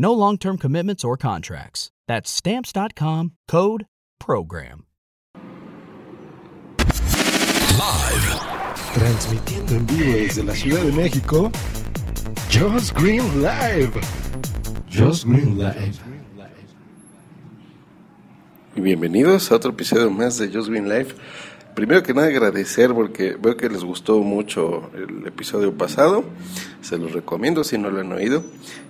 No 0.00 0.12
long 0.12 0.38
term 0.38 0.58
commitments 0.58 1.04
or 1.04 1.16
contracts. 1.16 1.90
That's 2.06 2.30
Stamps.com 2.30 3.32
code 3.48 3.86
PROGRAM. 4.20 4.84
Live. 7.76 8.40
Transmitiendo 8.94 9.74
en 9.74 9.86
vivo 9.86 10.12
desde 10.12 10.44
la 10.44 10.54
Ciudad 10.54 10.84
de 10.84 10.92
México, 10.92 11.50
Just 12.48 12.94
Green 12.94 13.42
Live. 13.42 14.00
Just 14.88 15.24
Green 15.26 15.58
Live. 15.58 15.98
Y 18.76 18.80
bienvenidos 18.80 19.50
a 19.50 19.56
otro 19.56 19.72
episodio 19.72 20.08
más 20.10 20.38
de 20.38 20.48
Just 20.48 20.68
Green 20.68 20.88
Live. 20.88 21.14
Primero 21.78 22.02
que 22.02 22.12
nada 22.12 22.26
agradecer 22.26 22.92
porque 22.92 23.36
veo 23.40 23.56
que 23.56 23.68
les 23.68 23.84
gustó 23.84 24.18
mucho 24.18 24.90
el 24.96 25.24
episodio 25.28 25.72
pasado, 25.74 26.24
se 26.80 26.98
los 26.98 27.12
recomiendo 27.12 27.62
si 27.62 27.78
no 27.78 27.88
lo 27.88 28.00
han 28.00 28.10
oído, 28.10 28.42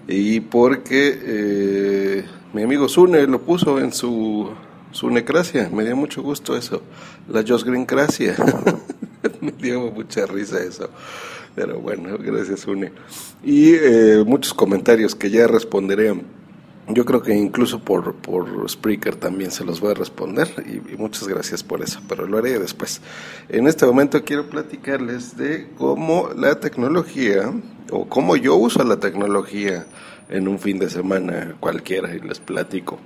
y 0.08 0.41
porque 0.41 1.19
eh, 1.22 2.25
mi 2.55 2.62
amigo 2.62 2.89
Zune 2.89 3.27
lo 3.27 3.42
puso 3.42 3.78
en 3.78 3.92
su 3.92 4.48
Zunecracia, 4.94 5.69
me 5.70 5.84
dio 5.84 5.97
mucho 5.97 6.22
gusto 6.22 6.56
eso, 6.56 6.81
la 7.28 7.44
Just 7.47 7.66
Green 7.66 7.84
Cracia, 7.84 8.34
me 9.42 9.53
dio 9.53 9.91
mucha 9.91 10.25
risa 10.25 10.59
eso, 10.62 10.89
pero 11.55 11.81
bueno, 11.81 12.16
gracias 12.19 12.61
Zune. 12.61 12.92
Y 13.44 13.75
eh, 13.75 14.25
muchos 14.27 14.55
comentarios 14.55 15.14
que 15.14 15.28
ya 15.28 15.47
responderé 15.47 16.14
yo 16.89 17.05
creo 17.05 17.22
que 17.22 17.34
incluso 17.34 17.81
por, 17.81 18.14
por 18.14 18.69
Spreaker 18.69 19.17
también 19.17 19.50
se 19.50 19.64
los 19.64 19.81
voy 19.81 19.91
a 19.91 19.94
responder 19.94 20.48
y, 20.67 20.97
muchas 20.97 21.28
gracias 21.28 21.62
por 21.62 21.83
eso, 21.83 22.00
pero 22.08 22.27
lo 22.27 22.39
haré 22.39 22.58
después. 22.58 23.00
En 23.48 23.67
este 23.67 23.84
momento 23.84 24.25
quiero 24.25 24.48
platicarles 24.48 25.36
de 25.36 25.69
cómo 25.77 26.31
la 26.34 26.61
tecnología 26.61 27.53
o 27.91 28.09
cómo 28.09 28.36
yo 28.36 28.56
uso 28.56 28.83
la 28.84 28.98
tecnología 28.98 29.86
en 30.31 30.48
un 30.48 30.59
fin 30.59 30.78
de 30.78 30.89
semana 30.89 31.56
cualquiera 31.61 32.14
y 32.14 32.20
les 32.20 32.41
platico. 32.41 32.98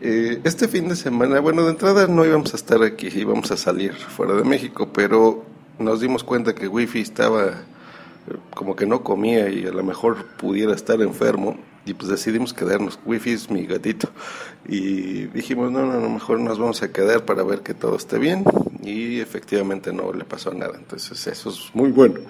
Eh, 0.00 0.40
este 0.44 0.66
fin 0.66 0.88
de 0.88 0.96
semana, 0.96 1.40
bueno, 1.40 1.64
de 1.64 1.70
entrada 1.70 2.06
no 2.06 2.24
íbamos 2.24 2.54
a 2.54 2.56
estar 2.56 2.82
aquí, 2.82 3.08
íbamos 3.14 3.50
a 3.50 3.56
salir 3.56 3.94
fuera 3.94 4.34
de 4.34 4.44
México, 4.44 4.88
pero 4.92 5.44
nos 5.78 6.00
dimos 6.00 6.24
cuenta 6.24 6.54
que 6.54 6.66
Wi-Fi 6.66 7.00
estaba 7.00 7.62
como 8.54 8.76
que 8.76 8.86
no 8.86 9.02
comía 9.02 9.48
y 9.48 9.66
a 9.66 9.72
lo 9.72 9.82
mejor 9.82 10.26
pudiera 10.36 10.74
estar 10.74 11.00
enfermo 11.00 11.56
y 11.86 11.94
pues 11.94 12.10
decidimos 12.10 12.52
quedarnos. 12.52 12.98
Wi-Fi 13.04 13.32
es 13.32 13.50
mi 13.50 13.66
gatito 13.66 14.10
y 14.66 15.26
dijimos, 15.26 15.70
no, 15.70 15.86
no, 15.86 16.00
no, 16.00 16.08
mejor 16.10 16.40
nos 16.40 16.58
vamos 16.58 16.82
a 16.82 16.92
quedar 16.92 17.24
para 17.24 17.42
ver 17.42 17.60
que 17.60 17.74
todo 17.74 17.96
esté 17.96 18.18
bien 18.18 18.44
y 18.82 19.20
efectivamente 19.20 19.92
no 19.92 20.12
le 20.12 20.24
pasó 20.24 20.52
nada, 20.52 20.74
entonces 20.76 21.26
eso 21.26 21.50
es 21.50 21.70
muy 21.74 21.90
bueno. 21.90 22.20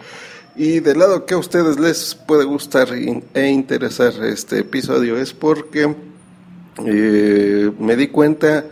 Y 0.56 0.80
del 0.80 0.98
lado 0.98 1.26
que 1.26 1.34
a 1.34 1.38
ustedes 1.38 1.78
les 1.78 2.14
puede 2.14 2.44
gustar 2.44 2.88
e 2.92 3.48
interesar 3.48 4.12
este 4.24 4.58
episodio 4.58 5.16
es 5.16 5.32
porque 5.32 5.94
eh, 6.84 7.70
me 7.78 7.96
di 7.96 8.08
cuenta 8.08 8.64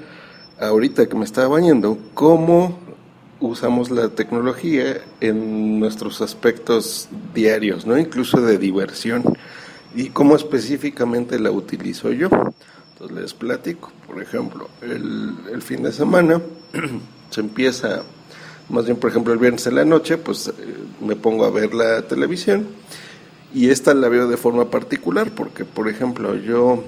ahorita 0.60 1.06
que 1.06 1.16
me 1.16 1.24
estaba 1.24 1.48
bañando 1.48 1.98
cómo 2.14 2.78
usamos 3.40 3.90
la 3.90 4.08
tecnología 4.08 5.00
en 5.20 5.78
nuestros 5.78 6.20
aspectos 6.20 7.08
diarios, 7.34 7.86
¿no? 7.86 7.96
Incluso 7.96 8.40
de 8.40 8.58
diversión. 8.58 9.22
¿Y 9.94 10.10
cómo 10.10 10.36
específicamente 10.36 11.38
la 11.38 11.50
utilizo 11.50 12.10
yo? 12.12 12.28
Entonces 12.92 13.16
les 13.16 13.34
platico. 13.34 13.90
Por 14.06 14.22
ejemplo, 14.22 14.68
el, 14.82 15.34
el 15.52 15.62
fin 15.62 15.82
de 15.82 15.92
semana 15.92 16.40
se 17.30 17.40
empieza, 17.40 18.02
más 18.68 18.84
bien 18.84 18.96
por 18.96 19.10
ejemplo 19.10 19.32
el 19.32 19.38
viernes 19.38 19.66
en 19.66 19.76
la 19.76 19.84
noche, 19.84 20.18
pues 20.18 20.48
eh, 20.48 20.52
me 21.00 21.16
pongo 21.16 21.44
a 21.44 21.50
ver 21.50 21.74
la 21.74 22.02
televisión 22.02 22.66
y 23.54 23.70
esta 23.70 23.94
la 23.94 24.08
veo 24.08 24.28
de 24.28 24.36
forma 24.36 24.70
particular 24.70 25.30
porque, 25.30 25.64
por 25.64 25.88
ejemplo, 25.88 26.36
yo 26.36 26.84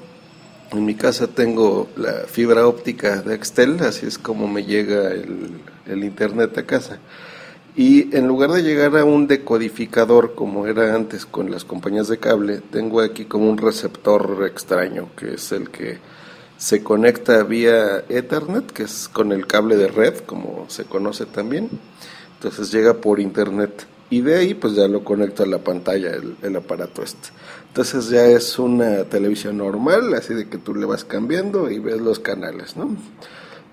en 0.73 0.85
mi 0.85 0.95
casa 0.95 1.27
tengo 1.27 1.89
la 1.97 2.27
fibra 2.27 2.67
óptica 2.67 3.23
de 3.23 3.35
Excel, 3.35 3.79
así 3.81 4.07
es 4.07 4.19
como 4.19 4.47
me 4.47 4.65
llega 4.65 5.11
el, 5.11 5.51
el 5.87 6.05
internet 6.05 6.57
a 6.59 6.67
casa. 6.67 6.99
Y 7.77 8.15
en 8.17 8.27
lugar 8.27 8.51
de 8.51 8.63
llegar 8.63 8.97
a 8.97 9.05
un 9.05 9.27
decodificador 9.27 10.35
como 10.35 10.67
era 10.67 10.95
antes 10.95 11.25
con 11.25 11.51
las 11.51 11.65
compañías 11.65 12.09
de 12.09 12.19
cable, 12.19 12.61
tengo 12.71 13.01
aquí 13.01 13.27
como 13.27 13.49
un 13.49 13.59
receptor 13.59 14.45
extraño, 14.47 15.09
que 15.17 15.35
es 15.35 15.53
el 15.53 15.71
que 15.71 15.99
se 16.59 16.83
conecta 16.83 17.43
vía 17.45 18.05
Ethernet, 18.09 18.71
que 18.73 18.83
es 18.83 19.09
con 19.09 19.33
el 19.33 19.47
cable 19.47 19.77
de 19.77 19.89
red, 19.89 20.19
como 20.27 20.67
se 20.69 20.85
conoce 20.85 21.27
también. 21.27 21.71
Entonces 22.35 22.73
llega 22.73 22.95
por 22.95 23.21
internet 23.21 23.87
y 24.11 24.23
de 24.23 24.37
ahí 24.37 24.55
pues 24.55 24.75
ya 24.75 24.89
lo 24.89 25.05
conecto 25.05 25.45
a 25.45 25.47
la 25.47 25.59
pantalla, 25.59 26.11
el, 26.11 26.37
el 26.43 26.57
aparato 26.57 27.03
este. 27.03 27.29
Entonces 27.69 28.11
ya 28.11 28.27
es 28.27 28.59
una 28.59 29.05
televisión 29.05 29.59
normal, 29.59 30.13
así 30.15 30.35
de 30.35 30.49
que 30.49 30.59
tú 30.59 30.75
le 30.75 30.87
vas 30.87 31.05
cambiando 31.05 31.71
y 31.71 31.79
ves 31.79 32.01
los 32.01 32.19
canales, 32.19 32.77
¿no? 32.77 32.97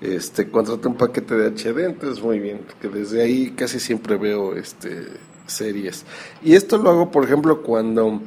Este 0.01 0.49
contraté 0.49 0.87
un 0.87 0.95
paquete 0.95 1.35
de 1.35 1.49
HD, 1.51 1.85
entonces 1.85 2.23
muy 2.23 2.39
bien, 2.39 2.61
porque 2.65 2.87
desde 2.95 3.21
ahí 3.23 3.51
casi 3.51 3.79
siempre 3.79 4.17
veo 4.17 4.55
este 4.55 5.07
series. 5.47 6.05
Y 6.43 6.53
esto 6.53 6.77
lo 6.77 6.89
hago, 6.89 7.11
por 7.11 7.23
ejemplo, 7.23 7.61
cuando 7.61 8.21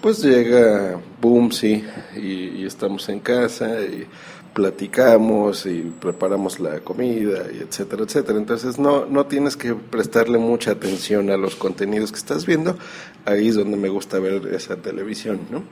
pues 0.00 0.22
llega 0.22 1.00
Boomsy 1.20 1.84
y, 2.16 2.60
y 2.60 2.66
estamos 2.66 3.08
en 3.08 3.20
casa 3.20 3.80
y 3.80 4.06
platicamos 4.54 5.66
y 5.66 5.92
preparamos 6.00 6.60
la 6.60 6.80
comida 6.80 7.46
y 7.52 7.58
etcétera, 7.58 8.04
etcétera. 8.04 8.38
Entonces 8.38 8.78
no, 8.78 9.04
no 9.04 9.26
tienes 9.26 9.56
que 9.56 9.74
prestarle 9.74 10.38
mucha 10.38 10.70
atención 10.70 11.30
a 11.30 11.36
los 11.36 11.56
contenidos 11.56 12.12
que 12.12 12.18
estás 12.18 12.46
viendo. 12.46 12.78
Ahí 13.26 13.48
es 13.48 13.56
donde 13.56 13.76
me 13.76 13.88
gusta 13.88 14.18
ver 14.18 14.46
esa 14.54 14.76
televisión, 14.76 15.40
¿no? 15.50 15.62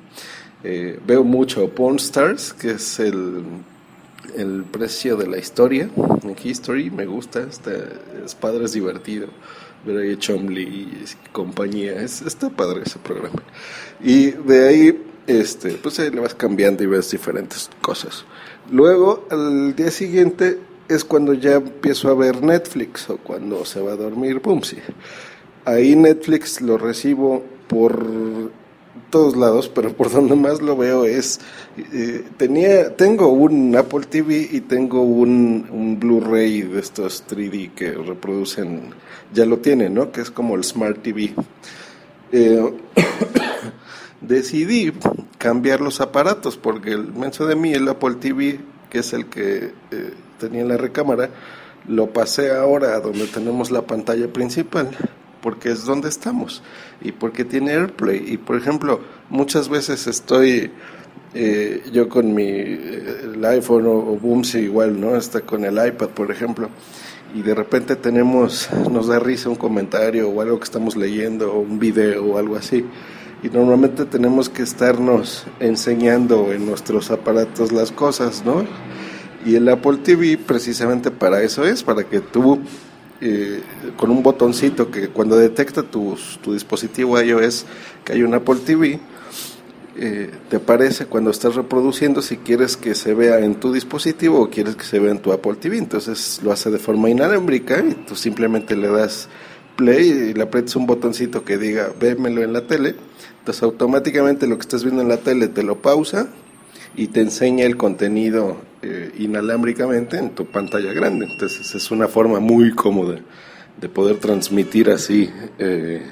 Eh, 0.65 0.99
veo 1.07 1.25
mucho 1.25 1.69
Porn 1.71 1.97
Stars, 1.97 2.53
que 2.53 2.73
es 2.73 3.01
el 3.01 3.43
el 4.37 4.65
precio 4.65 5.17
de 5.17 5.27
la 5.27 5.39
historia 5.39 5.89
en 6.23 6.37
History. 6.43 6.91
Me 6.91 7.07
gusta 7.07 7.41
está, 7.41 7.73
es 8.25 8.35
padre 8.35 8.65
es 8.65 8.73
divertido 8.73 9.29
ver 9.85 10.19
Chomley 10.19 10.65
y 10.65 11.05
compañía. 11.33 12.01
Es, 12.01 12.23
está 12.23 12.51
padre 12.51 12.83
ese 12.85 12.99
programa. 12.99 13.43
Y 14.01 14.31
de 14.31 14.69
ahí 14.69 15.05
este 15.27 15.71
pues 15.75 16.01
ahí 16.01 16.11
le 16.11 16.21
vas 16.21 16.35
cambiando 16.35 16.83
y 16.83 16.87
ves 16.87 17.11
diferentes 17.11 17.71
cosas. 17.81 18.25
Luego 18.71 19.27
al 19.31 19.75
día 19.75 19.91
siguiente 19.91 20.59
es 20.89 21.05
cuando 21.05 21.35
ya 21.35 21.55
empiezo 21.55 22.09
a 22.11 22.15
ver 22.15 22.43
Netflix 22.43 23.09
o 23.11 23.19
cuando 23.19 23.65
se 23.65 23.81
va 23.81 23.93
a 23.93 23.97
dormir 23.97 24.41
pum 24.41 24.63
sí. 24.63 24.79
Ahí 25.65 25.95
Netflix 25.95 26.61
lo 26.61 26.77
recibo 26.77 27.45
por 27.69 28.51
todos 29.13 29.37
lados, 29.37 29.69
pero 29.69 29.93
por 29.93 30.11
donde 30.11 30.35
más 30.35 30.63
lo 30.63 30.75
veo 30.75 31.05
es 31.05 31.39
eh, 31.77 32.25
tenía 32.39 32.97
tengo 32.97 33.29
un 33.29 33.77
Apple 33.77 34.07
TV 34.09 34.49
y 34.51 34.63
tengo 34.63 35.03
un, 35.03 35.69
un 35.71 36.01
Blu-ray 36.01 36.63
de 36.63 36.81
estos 36.81 37.23
3D 37.29 37.75
que 37.75 37.93
reproducen 37.93 38.95
ya 39.33 39.45
lo 39.45 39.59
tienen, 39.59 39.95
¿no? 39.95 40.11
Que 40.11 40.23
es 40.23 40.31
como 40.31 40.57
el 40.57 40.65
Smart 40.65 41.03
TV. 41.03 41.35
Eh, 42.33 42.75
decidí 44.23 44.93
cambiar 45.37 45.83
los 45.83 46.01
aparatos 46.01 46.57
porque 46.57 46.93
el 46.93 47.13
menso 47.13 47.47
de 47.47 47.55
mí 47.55 47.75
el 47.75 47.87
Apple 47.89 48.15
TV 48.15 48.61
que 48.89 49.01
es 49.01 49.13
el 49.13 49.27
que 49.27 49.73
eh, 49.91 50.15
tenía 50.39 50.63
en 50.63 50.69
la 50.69 50.79
recámara 50.79 51.29
lo 51.87 52.13
pasé 52.13 52.51
ahora 52.51 52.95
a 52.95 53.01
donde 53.01 53.27
tenemos 53.27 53.71
la 53.71 53.83
pantalla 53.83 54.33
principal 54.33 54.91
porque 55.43 55.71
es 55.71 55.85
donde 55.85 56.09
estamos 56.09 56.63
y 57.03 57.13
porque 57.13 57.45
tiene 57.45 57.73
AirPlay. 57.73 58.33
Y 58.33 58.39
por 58.39 58.57
ejemplo, 58.57 59.01
muchas 59.29 59.69
veces 59.69 60.07
estoy 60.07 60.71
Eh, 61.35 61.85
yo 61.91 62.11
con 62.11 62.35
mi 62.35 62.45
el 62.45 63.43
iPhone 63.43 63.87
o, 63.87 63.93
o 63.93 64.19
Boomsy 64.19 64.59
igual, 64.59 65.01
¿no? 65.01 65.17
Está 65.17 65.41
con 65.41 65.65
el 65.65 65.75
iPad, 65.75 66.09
por 66.09 66.31
ejemplo. 66.31 66.69
Y 67.35 67.41
de 67.41 67.55
repente 67.55 67.97
tenemos, 67.97 68.69
nos 68.91 69.07
da 69.07 69.19
risa 69.19 69.49
un 69.49 69.57
comentario 69.57 70.29
o 70.29 70.43
algo 70.43 70.59
que 70.59 70.65
estamos 70.65 70.95
leyendo, 70.95 71.55
o 71.55 71.61
un 71.61 71.79
video 71.79 72.23
o 72.27 72.39
algo 72.39 72.57
así. 72.57 72.85
Y 73.43 73.49
normalmente 73.49 74.05
tenemos 74.05 74.51
que 74.51 74.63
estarnos 74.63 75.47
enseñando 75.59 76.53
en 76.53 76.67
nuestros 76.67 77.11
aparatos 77.11 77.73
las 77.73 77.93
cosas, 77.93 78.45
¿no? 78.45 78.67
Y 79.47 79.55
el 79.55 79.67
Apple 79.71 80.01
TV 80.05 80.37
precisamente 80.37 81.11
para 81.11 81.43
eso 81.43 81.65
es, 81.65 81.83
para 81.83 82.05
que 82.05 82.21
tú 82.21 82.61
eh, 83.25 83.61
con 83.97 84.11
un 84.11 84.21
botoncito 84.21 84.91
que 84.91 85.09
cuando 85.09 85.37
detecta 85.37 85.85
tu, 85.85 86.19
tu 86.43 86.53
dispositivo 86.53 87.21
iOS 87.21 87.67
que 88.05 88.15
hay 88.15 88.25
un 88.25 88.35
Apple 88.35 88.57
TV, 88.67 88.99
eh, 89.95 90.29
te 90.49 90.57
aparece 90.57 91.07
cuando 91.07 91.31
estás 91.31 91.55
reproduciendo 91.55 92.21
si 92.21 92.39
quieres 92.39 92.77
que 92.77 92.97
se 92.97 93.15
vea 93.15 93.39
en 93.39 93.57
tu 93.57 93.73
dispositivo 93.73 94.41
o 94.41 94.51
quieres 94.51 94.75
que 94.75 94.85
se 94.85 94.99
vea 94.99 95.13
en 95.13 95.21
tu 95.21 95.33
Apple 95.33 95.55
TV. 95.55 95.79
Entonces 95.79 96.41
lo 96.43 96.51
hace 96.51 96.71
de 96.73 96.79
forma 96.79 97.11
inalámbrica 97.11 97.79
y 97.79 97.95
tú 97.95 98.17
simplemente 98.17 98.75
le 98.75 98.89
das 98.89 99.29
play 99.77 100.31
y 100.31 100.35
le 100.35 100.43
aprietas 100.43 100.75
un 100.75 100.87
botoncito 100.87 101.45
que 101.45 101.59
diga 101.59 101.93
vémelo 102.01 102.43
en 102.43 102.53
la 102.53 102.67
tele. 102.67 102.97
Entonces 103.39 103.63
automáticamente 103.63 104.49
lo 104.49 104.57
que 104.57 104.63
estás 104.63 104.83
viendo 104.83 105.01
en 105.01 105.09
la 105.09 105.19
tele 105.19 105.47
te 105.47 105.63
lo 105.63 105.81
pausa 105.81 106.27
y 106.97 107.07
te 107.07 107.21
enseña 107.21 107.67
el 107.67 107.77
contenido 107.77 108.57
eh, 108.83 109.13
inalámbricamente 109.19 110.19
en 110.19 110.31
tu 110.31 110.47
pantalla 110.47 110.93
grande. 110.93 111.27
Entonces 111.27 111.75
es 111.75 111.91
una 111.91 112.09
forma 112.09 112.41
muy 112.41 112.73
cómoda 112.73 113.19
de 113.81 113.89
poder 113.89 114.17
transmitir 114.17 114.91
así, 114.91 115.31
eh, 115.59 116.03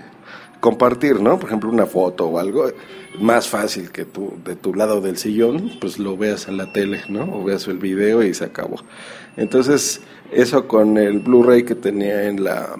compartir, 0.60 1.20
¿no? 1.20 1.38
Por 1.38 1.48
ejemplo, 1.48 1.70
una 1.70 1.86
foto 1.86 2.26
o 2.26 2.38
algo 2.38 2.70
más 3.18 3.48
fácil 3.48 3.90
que 3.90 4.04
tú 4.04 4.34
de 4.44 4.56
tu 4.56 4.74
lado 4.74 5.00
del 5.00 5.16
sillón, 5.16 5.72
pues 5.80 5.98
lo 5.98 6.16
veas 6.16 6.48
en 6.48 6.56
la 6.56 6.72
tele, 6.72 7.02
¿no? 7.08 7.24
O 7.24 7.44
veas 7.44 7.66
el 7.68 7.78
video 7.78 8.22
y 8.22 8.34
se 8.34 8.44
acabó. 8.44 8.76
Entonces, 9.36 10.00
eso 10.32 10.68
con 10.68 10.96
el 10.96 11.18
Blu-ray 11.20 11.64
que 11.64 11.74
tenía 11.74 12.28
en 12.28 12.44
la, 12.44 12.76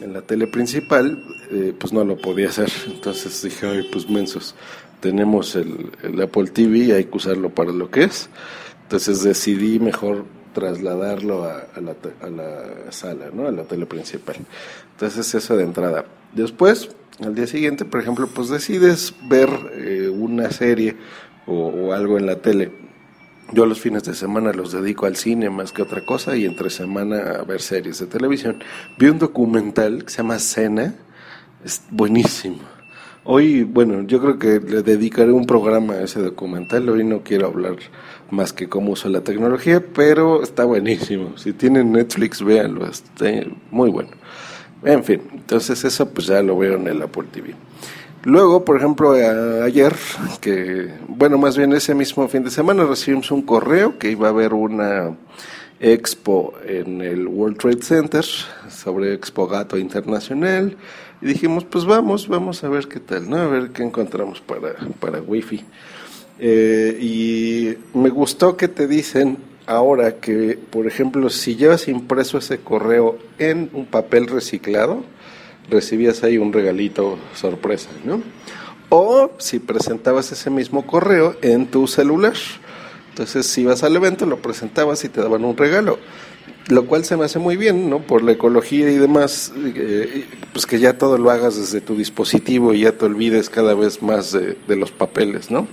en 0.00 0.12
la 0.12 0.22
tele 0.22 0.46
principal, 0.46 1.22
eh, 1.50 1.74
pues 1.78 1.92
no 1.92 2.04
lo 2.04 2.16
podía 2.16 2.48
hacer. 2.48 2.70
Entonces 2.86 3.42
dije, 3.42 3.66
ay, 3.66 3.88
pues 3.92 4.08
mensos, 4.08 4.54
tenemos 5.00 5.54
el, 5.56 5.90
el 6.02 6.20
Apple 6.22 6.46
TV 6.46 6.78
y 6.78 6.92
hay 6.92 7.04
que 7.04 7.16
usarlo 7.16 7.50
para 7.50 7.72
lo 7.72 7.90
que 7.90 8.04
es. 8.04 8.28
Entonces 8.86 9.24
decidí 9.24 9.80
mejor 9.80 10.24
trasladarlo 10.52 11.42
a, 11.42 11.66
la, 11.80 11.96
a 12.22 12.30
la 12.30 12.92
sala, 12.92 13.26
¿no? 13.34 13.48
A 13.48 13.50
la 13.50 13.64
tele 13.64 13.84
principal. 13.84 14.36
Entonces 14.92 15.34
eso 15.34 15.56
de 15.56 15.64
entrada. 15.64 16.04
Después, 16.32 16.90
al 17.20 17.34
día 17.34 17.48
siguiente, 17.48 17.84
por 17.84 18.00
ejemplo, 18.00 18.28
pues 18.32 18.48
decides 18.48 19.12
ver 19.28 19.50
eh, 19.74 20.08
una 20.08 20.52
serie 20.52 20.96
o, 21.46 21.66
o, 21.66 21.92
algo 21.92 22.16
en 22.16 22.26
la 22.26 22.36
tele. 22.36 22.70
Yo 23.52 23.66
los 23.66 23.80
fines 23.80 24.04
de 24.04 24.14
semana 24.14 24.52
los 24.52 24.70
dedico 24.70 25.06
al 25.06 25.16
cine 25.16 25.50
más 25.50 25.72
que 25.72 25.82
otra 25.82 26.04
cosa 26.06 26.36
y 26.36 26.44
entre 26.44 26.70
semana 26.70 27.32
a 27.40 27.42
ver 27.42 27.60
series 27.60 27.98
de 27.98 28.06
televisión. 28.06 28.62
Vi 28.98 29.08
un 29.08 29.18
documental 29.18 30.04
que 30.04 30.10
se 30.10 30.18
llama 30.18 30.38
Cena, 30.38 30.94
es 31.64 31.82
buenísimo. 31.90 32.76
Hoy, 33.28 33.64
bueno, 33.64 34.02
yo 34.02 34.20
creo 34.20 34.38
que 34.38 34.60
le 34.60 34.84
dedicaré 34.84 35.32
un 35.32 35.46
programa 35.46 35.94
a 35.94 36.02
ese 36.04 36.22
documental. 36.22 36.88
Hoy 36.88 37.02
no 37.02 37.24
quiero 37.24 37.48
hablar 37.48 37.74
más 38.30 38.52
que 38.52 38.68
cómo 38.68 38.92
uso 38.92 39.08
la 39.08 39.20
tecnología, 39.20 39.82
pero 39.94 40.42
está 40.42 40.64
buenísimo. 40.64 41.36
Si 41.36 41.52
tienen 41.52 41.92
Netflix, 41.92 42.42
véanlo, 42.42 42.86
está 42.86 43.26
muy 43.70 43.90
bueno. 43.90 44.10
En 44.82 45.04
fin, 45.04 45.22
entonces 45.32 45.84
eso 45.84 46.08
pues 46.10 46.26
ya 46.26 46.42
lo 46.42 46.58
veo 46.58 46.76
en 46.76 46.86
el 46.88 47.02
Apple 47.02 47.24
TV. 47.32 47.54
Luego, 48.24 48.64
por 48.64 48.76
ejemplo, 48.76 49.12
ayer, 49.62 49.94
que, 50.40 50.90
bueno, 51.06 51.38
más 51.38 51.56
bien 51.56 51.72
ese 51.72 51.94
mismo 51.94 52.26
fin 52.26 52.42
de 52.42 52.50
semana 52.50 52.84
recibimos 52.84 53.30
un 53.30 53.42
correo 53.42 53.98
que 53.98 54.10
iba 54.10 54.26
a 54.26 54.30
haber 54.30 54.52
una 54.52 55.16
expo 55.78 56.54
en 56.66 57.02
el 57.02 57.28
World 57.28 57.58
Trade 57.58 57.82
Center 57.82 58.24
sobre 58.24 59.14
Expo 59.14 59.46
Gato 59.46 59.78
Internacional 59.78 60.76
y 61.20 61.26
dijimos, 61.26 61.64
pues 61.64 61.84
vamos, 61.84 62.28
vamos 62.28 62.64
a 62.64 62.68
ver 62.68 62.88
qué 62.88 63.00
tal, 63.00 63.28
¿no? 63.28 63.36
A 63.36 63.46
ver 63.46 63.70
qué 63.70 63.82
encontramos 63.82 64.40
para, 64.40 64.74
para 65.00 65.20
Wi-Fi. 65.20 65.64
Eh, 66.38 66.98
y 67.00 67.98
me 67.98 68.10
gustó 68.10 68.56
que 68.56 68.68
te 68.68 68.86
dicen 68.86 69.38
ahora 69.66 70.16
que, 70.16 70.58
por 70.70 70.86
ejemplo, 70.86 71.30
si 71.30 71.56
llevas 71.56 71.88
impreso 71.88 72.38
ese 72.38 72.58
correo 72.58 73.18
en 73.38 73.70
un 73.72 73.86
papel 73.86 74.26
reciclado, 74.26 75.02
recibías 75.70 76.22
ahí 76.22 76.38
un 76.38 76.52
regalito 76.52 77.18
sorpresa, 77.34 77.88
¿no? 78.04 78.22
O 78.88 79.32
si 79.38 79.58
presentabas 79.58 80.30
ese 80.30 80.50
mismo 80.50 80.86
correo 80.86 81.36
en 81.42 81.66
tu 81.66 81.86
celular. 81.88 82.34
Entonces, 83.10 83.46
si 83.46 83.62
ibas 83.62 83.82
al 83.82 83.96
evento, 83.96 84.26
lo 84.26 84.38
presentabas 84.38 85.04
y 85.04 85.08
te 85.08 85.20
daban 85.20 85.44
un 85.44 85.56
regalo. 85.56 85.98
Lo 86.68 86.86
cual 86.86 87.04
se 87.04 87.16
me 87.16 87.24
hace 87.24 87.38
muy 87.38 87.56
bien, 87.56 87.88
¿no? 87.88 88.00
Por 88.00 88.22
la 88.22 88.32
ecología 88.32 88.90
y 88.90 88.98
demás, 88.98 89.52
eh, 89.56 90.26
pues 90.52 90.66
que 90.66 90.78
ya 90.78 90.98
todo 90.98 91.16
lo 91.16 91.30
hagas 91.30 91.56
desde 91.56 91.80
tu 91.80 91.96
dispositivo 91.96 92.74
y 92.74 92.80
ya 92.80 92.92
te 92.92 93.04
olvides 93.04 93.50
cada 93.50 93.74
vez 93.74 94.02
más 94.02 94.32
de, 94.32 94.56
de 94.66 94.76
los 94.76 94.90
papeles, 94.90 95.50
¿no? 95.50 95.66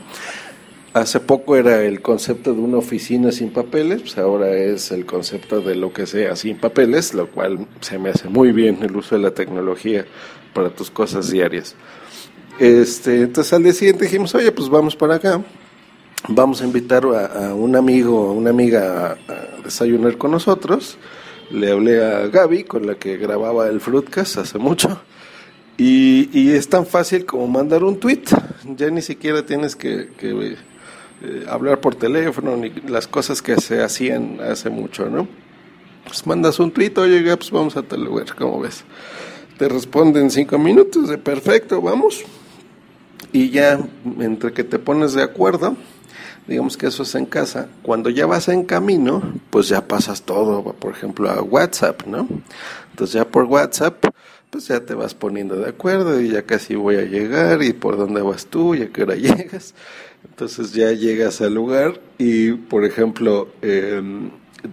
Hace 0.94 1.20
poco 1.20 1.56
era 1.56 1.82
el 1.82 2.04
concepto 2.04 2.54
de 2.54 2.62
una 2.62 2.78
oficina 2.78 3.32
sin 3.32 3.50
papeles, 3.50 4.02
pues 4.02 4.18
ahora 4.20 4.52
es 4.52 4.92
el 4.92 5.08
concepto 5.08 5.60
de 5.62 5.74
lo 5.74 5.92
que 5.92 6.06
sea 6.06 6.36
sin 6.36 6.60
papeles, 6.60 7.16
lo 7.16 7.32
cual 7.32 7.66
se 7.82 7.98
me 7.98 8.10
hace 8.10 8.30
muy 8.30 8.52
bien 8.52 8.78
el 8.84 8.96
uso 8.96 9.16
de 9.16 9.22
la 9.24 9.32
tecnología 9.32 10.06
para 10.54 10.70
tus 10.70 10.92
cosas 10.92 11.32
diarias. 11.32 11.76
Este, 12.60 13.22
entonces 13.22 13.52
al 13.54 13.64
día 13.64 13.74
siguiente 13.74 14.06
dijimos, 14.06 14.36
oye, 14.36 14.52
pues 14.52 14.70
vamos 14.70 14.96
para 14.96 15.16
acá, 15.16 15.44
vamos 16.28 16.62
a 16.62 16.66
invitar 16.66 17.06
a, 17.06 17.56
un 17.56 17.76
amigo, 17.76 18.28
a 18.30 18.32
una 18.32 18.52
amiga 18.52 19.18
a, 19.28 19.64
desayunar 19.64 20.20
con 20.20 20.30
nosotros. 20.30 21.00
Le 21.50 21.72
hablé 21.72 22.06
a 22.06 22.28
Gaby, 22.28 22.66
con 22.66 22.86
la 22.86 22.96
que 22.96 23.18
grababa 23.18 23.68
el 23.68 23.82
Fruitcast 23.82 24.38
hace 24.38 24.60
mucho. 24.60 25.02
Y, 25.76 26.52
es 26.52 26.70
tan 26.70 26.86
fácil 26.86 27.26
como 27.26 27.48
mandar 27.48 27.84
un 27.84 28.00
tweet. 28.00 28.26
Ya 28.78 28.92
ni 28.92 29.02
siquiera 29.02 29.44
tienes 29.44 29.76
que 29.76 30.12
eh, 31.24 31.46
hablar 31.48 31.80
por 31.80 31.96
teléfono, 31.96 32.58
ni 32.58 32.70
las 32.88 33.08
cosas 33.08 33.42
que 33.42 33.56
se 33.62 33.82
hacían 33.82 34.40
hace 34.42 34.70
mucho, 34.70 35.10
¿no? 35.10 35.28
Pues 36.06 36.28
mandas 36.28 36.60
un 36.60 36.72
tweet, 36.72 36.92
oye, 36.98 37.38
pues 37.38 37.50
vamos 37.50 37.78
a 37.78 37.84
tal 37.84 38.04
lugar, 38.04 38.36
¿cómo 38.36 38.60
ves? 38.60 38.84
Te 39.58 39.70
responden 39.70 40.30
cinco 40.30 40.58
minutos, 40.58 41.08
de 41.08 41.18
perfecto, 41.18 41.82
vamos. 41.82 42.24
Y 43.32 43.52
ya, 43.52 43.80
entre 44.20 44.52
que 44.52 44.66
te 44.66 44.80
pones 44.80 45.14
de 45.14 45.24
acuerdo, 45.24 45.78
digamos 46.46 46.76
que 46.76 46.88
eso 46.88 47.04
es 47.04 47.16
en 47.16 47.26
casa. 47.26 47.70
Cuando 47.84 48.10
ya 48.10 48.26
vas 48.26 48.50
en 48.50 48.66
camino, 48.66 49.22
pues 49.50 49.70
ya 49.70 49.88
pasas 49.88 50.24
todo, 50.24 50.74
por 50.74 50.92
ejemplo, 50.92 51.30
a 51.30 51.42
WhatsApp, 51.42 52.06
¿no? 52.06 52.28
Entonces 52.92 53.14
ya 53.14 53.26
por 53.26 53.46
WhatsApp, 53.46 54.06
pues 54.54 54.68
ya 54.68 54.86
te 54.86 54.94
vas 54.94 55.16
poniendo 55.16 55.56
de 55.56 55.68
acuerdo 55.68 56.22
y 56.22 56.30
ya 56.30 56.44
casi 56.44 56.76
voy 56.76 56.98
a 56.98 57.02
llegar 57.02 57.64
y 57.64 57.74
por 57.74 57.98
dónde 57.98 58.22
vas 58.22 58.46
tú 58.46 58.76
y 58.76 58.84
a 58.84 58.90
qué 58.90 59.02
hora 59.02 59.16
llegas. 59.16 59.74
Entonces 60.24 60.74
ya 60.74 60.92
llegas 60.92 61.42
al 61.42 61.56
lugar 61.56 62.00
y, 62.20 62.52
por 62.52 62.86
ejemplo, 62.86 63.50
eh, 63.64 64.00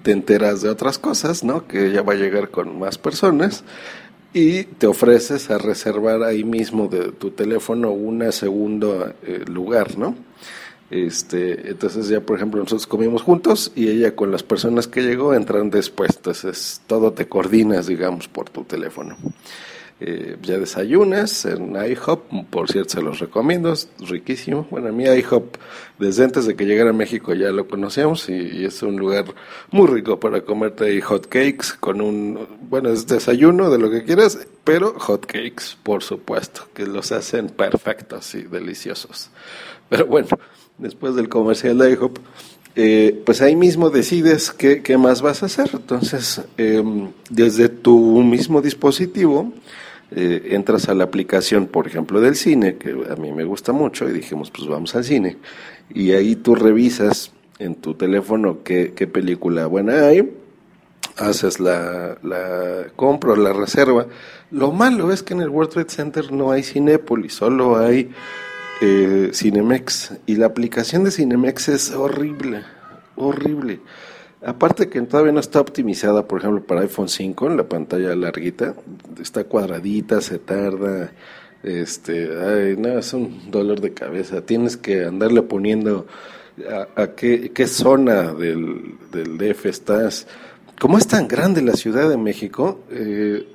te 0.02 0.12
enteras 0.12 0.60
de 0.60 0.68
otras 0.68 0.98
cosas, 0.98 1.42
¿no? 1.44 1.66
Que 1.66 1.92
ya 1.92 2.02
va 2.02 2.12
a 2.12 2.16
llegar 2.16 2.50
con 2.50 2.78
más 2.78 2.98
personas 2.98 3.64
y 4.34 4.64
te 4.64 4.86
ofreces 4.86 5.50
a 5.50 5.56
reservar 5.56 6.24
ahí 6.24 6.44
mismo 6.44 6.86
de 6.86 7.12
tu 7.12 7.30
teléfono 7.30 7.90
un 7.90 8.30
segundo 8.32 9.14
eh, 9.22 9.44
lugar, 9.48 9.96
¿no? 9.96 10.14
Este, 10.90 11.70
entonces 11.70 12.08
ya, 12.08 12.20
por 12.20 12.36
ejemplo, 12.36 12.60
nosotros 12.60 12.86
comimos 12.86 13.22
juntos 13.22 13.70
y 13.76 13.88
ella 13.88 14.16
con 14.16 14.32
las 14.32 14.42
personas 14.42 14.88
que 14.88 15.02
llegó 15.02 15.34
entran 15.34 15.70
después. 15.70 16.16
Entonces 16.16 16.82
todo 16.86 17.12
te 17.12 17.28
coordinas, 17.28 17.86
digamos, 17.86 18.26
por 18.28 18.50
tu 18.50 18.64
teléfono. 18.64 19.16
Eh, 20.02 20.38
ya 20.40 20.58
desayunas 20.58 21.44
en 21.44 21.76
IHOP, 21.76 22.48
por 22.48 22.70
cierto 22.70 22.92
se 22.92 23.02
los 23.02 23.18
recomiendo, 23.18 23.70
es 23.70 23.90
riquísimo. 23.98 24.66
Bueno, 24.70 24.88
a 24.88 24.92
mí 24.92 25.04
IHOP 25.04 25.56
desde 25.98 26.24
antes 26.24 26.46
de 26.46 26.56
que 26.56 26.64
llegara 26.64 26.88
a 26.88 26.94
México 26.94 27.34
ya 27.34 27.50
lo 27.50 27.68
conocíamos 27.68 28.30
y, 28.30 28.32
y, 28.32 28.64
es 28.64 28.82
un 28.82 28.96
lugar 28.96 29.26
muy 29.70 29.86
rico 29.88 30.18
para 30.18 30.40
comerte 30.40 30.86
ahí 30.86 31.02
hot 31.02 31.26
cakes 31.26 31.74
con 31.78 32.00
un, 32.00 32.48
bueno, 32.62 32.88
es 32.88 33.06
desayuno 33.06 33.68
de 33.68 33.78
lo 33.78 33.90
que 33.90 34.02
quieras, 34.04 34.38
pero 34.64 34.98
hot 34.98 35.26
cakes, 35.26 35.76
por 35.82 36.02
supuesto, 36.02 36.62
que 36.72 36.86
los 36.86 37.12
hacen 37.12 37.50
perfectos 37.50 38.34
y 38.34 38.44
deliciosos. 38.44 39.30
Pero 39.90 40.06
bueno, 40.06 40.28
después 40.80 41.14
del 41.14 41.28
comercial 41.28 41.78
de 41.78 41.92
IHOP, 41.92 42.18
eh, 42.76 43.20
pues 43.26 43.42
ahí 43.42 43.56
mismo 43.56 43.90
decides 43.90 44.52
qué, 44.52 44.82
qué, 44.82 44.96
más 44.96 45.22
vas 45.22 45.42
a 45.42 45.46
hacer. 45.46 45.70
Entonces, 45.72 46.42
eh, 46.56 46.82
desde 47.28 47.68
tu 47.68 48.22
mismo 48.22 48.62
dispositivo, 48.62 49.52
eh, 50.12 50.48
entras 50.52 50.88
a 50.88 50.94
la 50.94 51.04
aplicación, 51.04 51.66
por 51.66 51.86
ejemplo, 51.86 52.20
del 52.20 52.36
cine, 52.36 52.76
que 52.76 52.90
a 52.90 53.16
mí 53.16 53.32
me 53.32 53.44
gusta 53.44 53.72
mucho, 53.72 54.08
y 54.08 54.12
dijimos, 54.12 54.50
pues 54.50 54.68
vamos 54.68 54.94
al 54.94 55.04
cine. 55.04 55.36
Y 55.92 56.12
ahí 56.12 56.36
tú 56.36 56.54
revisas 56.54 57.32
en 57.58 57.74
tu 57.74 57.94
teléfono 57.94 58.62
qué, 58.64 58.92
qué 58.94 59.06
película 59.06 59.66
buena 59.66 60.06
hay, 60.06 60.32
haces 61.16 61.60
la, 61.60 62.18
la 62.22 62.86
compra, 62.96 63.36
la 63.36 63.52
reserva. 63.52 64.06
Lo 64.50 64.72
malo 64.72 65.12
es 65.12 65.22
que 65.22 65.34
en 65.34 65.42
el 65.42 65.48
World 65.50 65.72
Trade 65.72 65.90
Center 65.90 66.32
no 66.32 66.50
hay 66.50 66.62
Cinépolis, 66.62 67.34
solo 67.34 67.76
hay 67.76 68.10
eh, 68.80 69.30
Cinemex 69.32 70.14
y 70.26 70.36
la 70.36 70.46
aplicación 70.46 71.04
de 71.04 71.10
Cinemex 71.10 71.68
es 71.68 71.90
horrible, 71.92 72.62
horrible. 73.16 73.80
Aparte 74.42 74.88
que 74.88 75.02
todavía 75.02 75.32
no 75.32 75.40
está 75.40 75.60
optimizada, 75.60 76.26
por 76.26 76.40
ejemplo, 76.40 76.64
para 76.64 76.80
iPhone 76.80 77.08
5, 77.08 77.48
en 77.48 77.56
la 77.58 77.68
pantalla 77.68 78.16
larguita, 78.16 78.74
está 79.20 79.44
cuadradita, 79.44 80.22
se 80.22 80.38
tarda, 80.38 81.12
este, 81.62 82.30
ay, 82.42 82.76
no, 82.78 82.98
es 82.98 83.12
un 83.12 83.50
dolor 83.50 83.80
de 83.80 83.92
cabeza. 83.92 84.40
Tienes 84.40 84.78
que 84.78 85.04
andarle 85.04 85.42
poniendo 85.42 86.06
a, 86.96 87.08
qué, 87.08 87.66
zona 87.66 88.32
del, 88.32 88.96
del 89.12 89.36
DF 89.36 89.66
estás. 89.66 90.26
Como 90.78 90.96
es 90.96 91.06
tan 91.06 91.28
grande 91.28 91.60
la 91.60 91.74
Ciudad 91.74 92.08
de 92.08 92.16
México, 92.16 92.80
eh, 92.90 93.46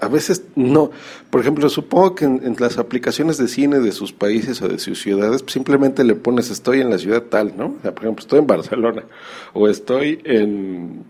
a 0.00 0.08
veces 0.08 0.44
no. 0.56 0.90
Por 1.30 1.40
ejemplo, 1.40 1.68
supongo 1.68 2.14
que 2.14 2.24
en, 2.24 2.56
las 2.58 2.78
aplicaciones 2.78 3.38
de 3.38 3.48
cine 3.48 3.80
de 3.80 3.92
sus 3.92 4.12
países 4.12 4.60
o 4.62 4.68
de 4.68 4.78
sus 4.78 5.00
ciudades, 5.00 5.44
simplemente 5.46 6.04
le 6.04 6.14
pones 6.14 6.50
estoy 6.50 6.80
en 6.80 6.90
la 6.90 6.98
ciudad 6.98 7.22
tal, 7.22 7.56
¿no? 7.56 7.76
O 7.78 7.82
sea, 7.82 7.94
por 7.94 8.04
ejemplo, 8.04 8.22
estoy 8.22 8.38
en 8.40 8.46
Barcelona 8.46 9.04
o 9.52 9.68
estoy 9.68 10.20
en, 10.24 11.04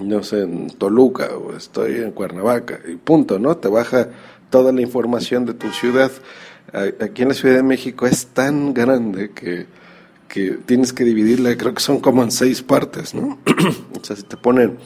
no 0.00 0.22
sé, 0.22 0.42
en 0.42 0.68
Toluca 0.70 1.28
o 1.36 1.56
estoy 1.56 1.96
en 1.96 2.12
Cuernavaca 2.12 2.80
y 2.86 2.96
punto, 2.96 3.38
¿no? 3.38 3.56
Te 3.56 3.68
baja 3.68 4.08
toda 4.50 4.72
la 4.72 4.82
información 4.82 5.46
de 5.46 5.54
tu 5.54 5.70
ciudad. 5.72 6.10
Aquí 7.00 7.22
en 7.22 7.28
la 7.28 7.34
Ciudad 7.34 7.56
de 7.56 7.62
México 7.62 8.06
es 8.06 8.26
tan 8.26 8.74
grande 8.74 9.30
que, 9.30 9.66
que 10.28 10.58
tienes 10.66 10.92
que 10.92 11.04
dividirla, 11.04 11.56
creo 11.56 11.72
que 11.72 11.80
son 11.80 12.00
como 12.00 12.22
en 12.22 12.30
seis 12.30 12.62
partes, 12.62 13.14
¿no? 13.14 13.38
o 13.98 14.04
sea, 14.04 14.16
si 14.16 14.22
te 14.22 14.36
ponen 14.36 14.76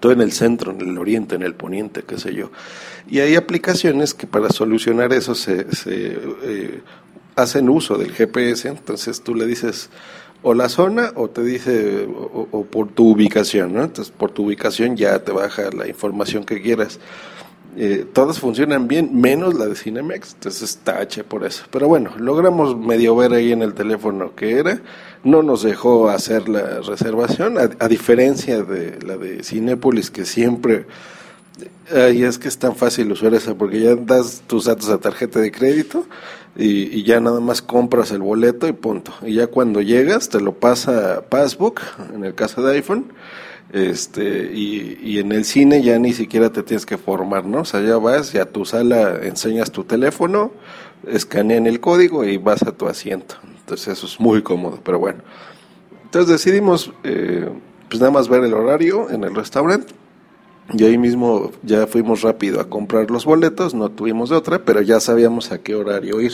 todo 0.00 0.12
en 0.12 0.20
el 0.20 0.32
centro, 0.32 0.72
en 0.72 0.80
el 0.80 0.98
oriente, 0.98 1.36
en 1.36 1.42
el 1.42 1.54
poniente, 1.54 2.02
qué 2.02 2.18
sé 2.18 2.34
yo. 2.34 2.50
Y 3.08 3.20
hay 3.20 3.36
aplicaciones 3.36 4.14
que 4.14 4.26
para 4.26 4.48
solucionar 4.50 5.12
eso 5.12 5.34
se, 5.34 5.66
eh, 5.86 6.80
hacen 7.36 7.68
uso 7.68 7.96
del 7.96 8.12
GPS, 8.12 8.68
entonces 8.68 9.22
tú 9.22 9.34
le 9.34 9.46
dices 9.46 9.90
o 10.42 10.54
la 10.54 10.70
zona 10.70 11.12
o 11.16 11.28
te 11.28 11.42
dice 11.42 12.06
o, 12.08 12.64
por 12.64 12.88
tu 12.88 13.10
ubicación, 13.10 13.74
¿no? 13.74 13.84
Entonces 13.84 14.12
por 14.16 14.30
tu 14.30 14.46
ubicación 14.46 14.96
ya 14.96 15.18
te 15.22 15.32
baja 15.32 15.70
la 15.70 15.86
información 15.86 16.44
que 16.44 16.62
quieras. 16.62 16.98
Eh, 17.76 18.04
todas 18.12 18.40
funcionan 18.40 18.88
bien, 18.88 19.20
menos 19.20 19.54
la 19.54 19.66
de 19.66 19.76
Cinemex, 19.76 20.34
entonces 20.34 20.78
tache 20.82 21.24
por 21.24 21.44
eso. 21.44 21.64
Pero 21.70 21.88
bueno, 21.88 22.10
logramos 22.18 22.76
medio 22.76 23.14
ver 23.14 23.32
ahí 23.32 23.52
en 23.52 23.62
el 23.62 23.74
teléfono 23.74 24.34
que 24.34 24.58
era 24.58 24.80
no 25.22 25.42
nos 25.42 25.62
dejó 25.62 26.08
hacer 26.08 26.48
la 26.48 26.80
reservación, 26.80 27.56
a, 27.58 27.88
diferencia 27.88 28.62
de 28.62 28.98
la 29.04 29.16
de 29.16 29.42
Cinépolis, 29.42 30.10
que 30.10 30.24
siempre, 30.24 30.86
y 32.14 32.22
es 32.22 32.38
que 32.38 32.48
es 32.48 32.58
tan 32.58 32.74
fácil 32.74 33.12
usar 33.12 33.34
esa, 33.34 33.54
porque 33.54 33.80
ya 33.80 33.96
das 33.96 34.42
tus 34.46 34.64
datos 34.64 34.88
a 34.88 34.98
tarjeta 34.98 35.40
de 35.40 35.52
crédito 35.52 36.06
y, 36.56 37.02
ya 37.04 37.20
nada 37.20 37.40
más 37.40 37.60
compras 37.60 38.12
el 38.12 38.22
boleto 38.22 38.66
y 38.66 38.72
punto. 38.72 39.12
Y 39.22 39.34
ya 39.34 39.46
cuando 39.48 39.82
llegas 39.82 40.28
te 40.28 40.40
lo 40.40 40.54
pasa 40.54 41.22
Passbook, 41.28 41.80
en 42.14 42.24
el 42.24 42.34
caso 42.34 42.62
de 42.62 42.76
iPhone, 42.76 43.12
este 43.72 44.50
y, 44.52 44.98
y, 45.02 45.18
en 45.18 45.32
el 45.32 45.44
cine 45.44 45.82
ya 45.82 45.98
ni 45.98 46.12
siquiera 46.12 46.50
te 46.50 46.62
tienes 46.62 46.86
que 46.86 46.98
formar, 46.98 47.44
¿no? 47.44 47.60
O 47.60 47.64
sea, 47.64 47.80
ya 47.80 47.96
vas, 47.98 48.32
ya 48.32 48.46
tu 48.46 48.64
sala 48.64 49.20
enseñas 49.22 49.70
tu 49.70 49.84
teléfono, 49.84 50.52
escanean 51.06 51.66
el 51.66 51.80
código 51.80 52.24
y 52.24 52.36
vas 52.36 52.62
a 52.62 52.72
tu 52.72 52.88
asiento. 52.88 53.36
Entonces 53.60 53.88
eso 53.88 54.06
es 54.06 54.18
muy 54.18 54.42
cómodo, 54.42 54.80
pero 54.82 54.98
bueno. 54.98 55.22
Entonces 56.04 56.30
decidimos 56.30 56.92
eh, 57.04 57.48
pues 57.88 58.00
nada 58.00 58.12
más 58.12 58.28
ver 58.28 58.42
el 58.44 58.54
horario 58.54 59.10
en 59.10 59.22
el 59.22 59.34
restaurante 59.34 59.94
y 60.72 60.84
ahí 60.84 60.98
mismo 60.98 61.52
ya 61.62 61.86
fuimos 61.86 62.22
rápido 62.22 62.60
a 62.60 62.68
comprar 62.68 63.10
los 63.10 63.24
boletos, 63.24 63.74
no 63.74 63.90
tuvimos 63.90 64.30
de 64.30 64.36
otra, 64.36 64.64
pero 64.64 64.80
ya 64.80 65.00
sabíamos 65.00 65.52
a 65.52 65.58
qué 65.58 65.74
horario 65.74 66.20
ir. 66.20 66.32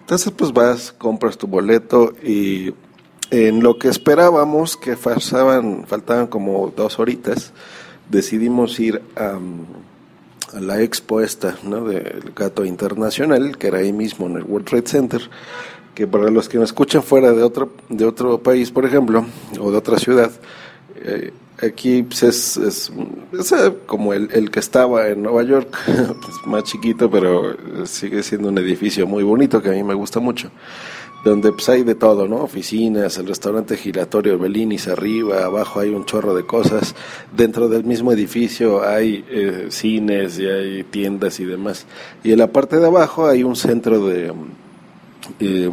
Entonces 0.00 0.32
pues 0.36 0.52
vas, 0.52 0.92
compras 0.92 1.36
tu 1.36 1.46
boleto 1.46 2.14
y 2.22 2.72
en 3.30 3.62
lo 3.62 3.78
que 3.78 3.88
esperábamos, 3.88 4.76
que 4.76 4.96
faltaban, 4.96 5.84
faltaban 5.86 6.26
como 6.26 6.72
dos 6.76 6.98
horitas, 6.98 7.52
decidimos 8.08 8.78
ir 8.78 9.02
a, 9.16 9.38
a 10.56 10.60
la 10.60 10.80
expo 10.80 11.20
esta, 11.20 11.56
¿no? 11.62 11.84
Del 11.84 12.32
Gato 12.34 12.64
Internacional, 12.64 13.58
que 13.58 13.66
era 13.68 13.78
ahí 13.78 13.92
mismo 13.92 14.26
en 14.26 14.36
el 14.36 14.44
World 14.44 14.66
Trade 14.68 14.86
Center 14.86 15.30
que 15.96 16.06
para 16.06 16.30
los 16.30 16.46
que 16.50 16.58
me 16.58 16.64
escuchan 16.64 17.02
fuera 17.02 17.32
de 17.32 17.42
otro, 17.42 17.72
de 17.88 18.04
otro 18.04 18.38
país, 18.38 18.70
por 18.70 18.84
ejemplo, 18.84 19.24
o 19.58 19.70
de 19.70 19.78
otra 19.78 19.98
ciudad, 19.98 20.30
eh, 20.96 21.32
aquí 21.62 22.02
pues, 22.02 22.22
es, 22.22 22.56
es, 22.58 22.92
eh, 22.92 23.72
como 23.86 24.12
el, 24.12 24.28
el, 24.32 24.50
que 24.50 24.60
estaba 24.60 25.08
en 25.08 25.22
Nueva 25.22 25.42
York, 25.42 25.74
pues, 25.86 26.36
más 26.44 26.64
chiquito, 26.64 27.10
pero 27.10 27.56
sigue 27.86 28.22
siendo 28.22 28.50
un 28.50 28.58
edificio 28.58 29.06
muy 29.06 29.22
bonito 29.22 29.62
que 29.62 29.70
a 29.70 29.72
mí 29.72 29.82
me 29.82 29.94
gusta 29.94 30.20
mucho, 30.20 30.50
donde 31.30 31.52
pues 31.52 31.68
hay 31.68 31.82
de 31.82 31.94
todo, 31.94 32.26
¿no? 32.28 32.36
Oficinas, 32.36 33.18
el 33.18 33.26
restaurante 33.26 33.76
giratorio 33.76 34.38
Bellinis 34.38 34.88
arriba, 34.88 35.44
abajo 35.44 35.80
hay 35.80 35.90
un 35.90 36.04
chorro 36.04 36.34
de 36.34 36.44
cosas, 36.44 36.94
dentro 37.36 37.68
del 37.68 37.84
mismo 37.84 38.12
edificio 38.12 38.86
hay 38.86 39.24
eh, 39.28 39.66
cines 39.70 40.38
y 40.38 40.46
hay 40.46 40.84
tiendas 40.84 41.40
y 41.40 41.44
demás, 41.44 41.86
y 42.24 42.32
en 42.32 42.38
la 42.38 42.52
parte 42.52 42.78
de 42.78 42.86
abajo 42.86 43.26
hay 43.26 43.42
un 43.42 43.56
centro 43.56 44.06
de 44.06 44.32
eh, 45.40 45.70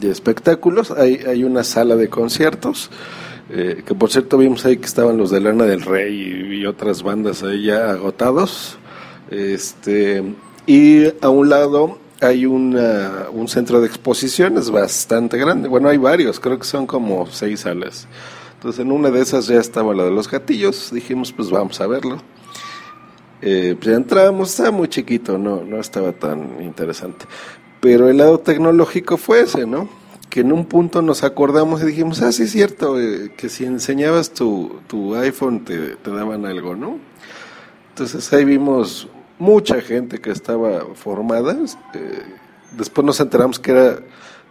de 0.00 0.10
espectáculos. 0.10 0.90
Hay, 0.90 1.20
hay 1.26 1.44
una 1.44 1.64
sala 1.64 1.96
de 1.96 2.08
conciertos, 2.08 2.90
eh, 3.50 3.82
que 3.86 3.94
por 3.94 4.10
cierto 4.10 4.38
vimos 4.38 4.64
ahí 4.64 4.76
que 4.76 4.86
estaban 4.86 5.16
los 5.16 5.30
de 5.30 5.40
Lana 5.40 5.64
del 5.64 5.82
Rey 5.82 6.58
y, 6.60 6.66
otras 6.66 7.02
bandas 7.02 7.42
ahí 7.42 7.64
ya 7.64 7.90
agotados. 7.90 8.78
Este, 9.30 10.22
y 10.66 11.04
a 11.20 11.28
un 11.28 11.50
lado 11.50 11.98
hay 12.26 12.46
una, 12.46 13.26
un 13.32 13.48
centro 13.48 13.80
de 13.80 13.86
exposiciones 13.86 14.70
bastante 14.70 15.38
grande. 15.38 15.68
Bueno, 15.68 15.88
hay 15.88 15.98
varios, 15.98 16.40
creo 16.40 16.58
que 16.58 16.64
son 16.64 16.86
como 16.86 17.26
seis 17.26 17.60
salas. 17.60 18.08
Entonces 18.54 18.80
en 18.80 18.92
una 18.92 19.10
de 19.10 19.20
esas 19.20 19.46
ya 19.46 19.60
estaba 19.60 19.94
la 19.94 20.04
de 20.04 20.10
los 20.10 20.30
gatillos. 20.30 20.90
Dijimos, 20.92 21.32
pues 21.32 21.50
vamos 21.50 21.80
a 21.80 21.86
verlo. 21.86 22.18
Eh, 23.42 23.76
pues 23.78 23.94
entramos, 23.94 24.50
estaba 24.50 24.70
muy 24.70 24.88
chiquito, 24.88 25.36
no, 25.36 25.62
no 25.64 25.78
estaba 25.78 26.12
tan 26.12 26.62
interesante. 26.62 27.26
Pero 27.80 28.08
el 28.08 28.16
lado 28.16 28.38
tecnológico 28.38 29.18
fue 29.18 29.42
ese, 29.42 29.66
¿no? 29.66 29.86
Que 30.30 30.40
en 30.40 30.50
un 30.50 30.64
punto 30.64 31.02
nos 31.02 31.22
acordamos 31.22 31.82
y 31.82 31.86
dijimos, 31.86 32.22
ah, 32.22 32.32
sí 32.32 32.44
es 32.44 32.52
cierto, 32.52 32.98
eh, 32.98 33.32
que 33.36 33.50
si 33.50 33.66
enseñabas 33.66 34.30
tu, 34.30 34.80
tu 34.86 35.14
iPhone 35.14 35.64
te, 35.64 35.96
te, 35.96 36.10
daban 36.10 36.46
algo, 36.46 36.74
¿no? 36.74 36.98
Entonces 37.90 38.32
ahí 38.32 38.46
vimos 38.46 39.08
mucha 39.38 39.80
gente 39.80 40.20
que 40.20 40.30
estaba 40.30 40.94
formada. 40.94 41.56
Eh, 41.94 42.22
después 42.72 43.04
nos 43.04 43.20
enteramos 43.20 43.58
que 43.58 43.70
era 43.72 43.98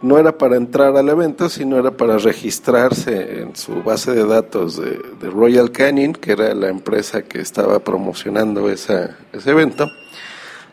no 0.04 0.18
era 0.18 0.36
para 0.36 0.56
entrar 0.56 0.94
al 0.96 1.08
evento, 1.08 1.48
sino 1.48 1.78
era 1.78 1.90
para 1.90 2.18
registrarse 2.18 3.40
en 3.40 3.56
su 3.56 3.82
base 3.82 4.12
de 4.12 4.26
datos 4.26 4.76
de, 4.76 5.30
Royal 5.30 5.72
Canin, 5.72 6.12
que 6.12 6.32
era 6.32 6.54
la 6.54 6.68
empresa 6.68 7.22
que 7.22 7.40
estaba 7.40 7.78
promocionando 7.78 8.68
esa, 8.68 9.16
ese 9.32 9.50
evento. 9.50 9.86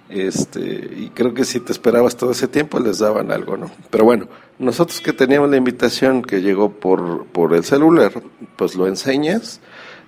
Este, 0.09 0.59
y 0.59 1.11
creo 1.13 1.33
que 1.33 1.45
si 1.45 1.61
te 1.61 1.71
esperabas 1.71 2.17
todo 2.17 2.31
ese 2.31 2.49
tiempo 2.49 2.77
les 2.79 2.99
daban 2.99 3.31
algo, 3.31 3.55
¿no? 3.55 3.71
Pero 3.89 4.03
bueno, 4.03 4.27
nosotros 4.59 4.99
que 4.99 5.13
teníamos 5.13 5.49
la 5.49 5.55
invitación 5.55 6.21
que 6.21 6.41
llegó 6.41 6.69
por, 6.69 7.25
por 7.27 7.53
el 7.53 7.63
celular, 7.63 8.11
pues 8.57 8.75
lo 8.75 8.87
enseñas, 8.87 9.61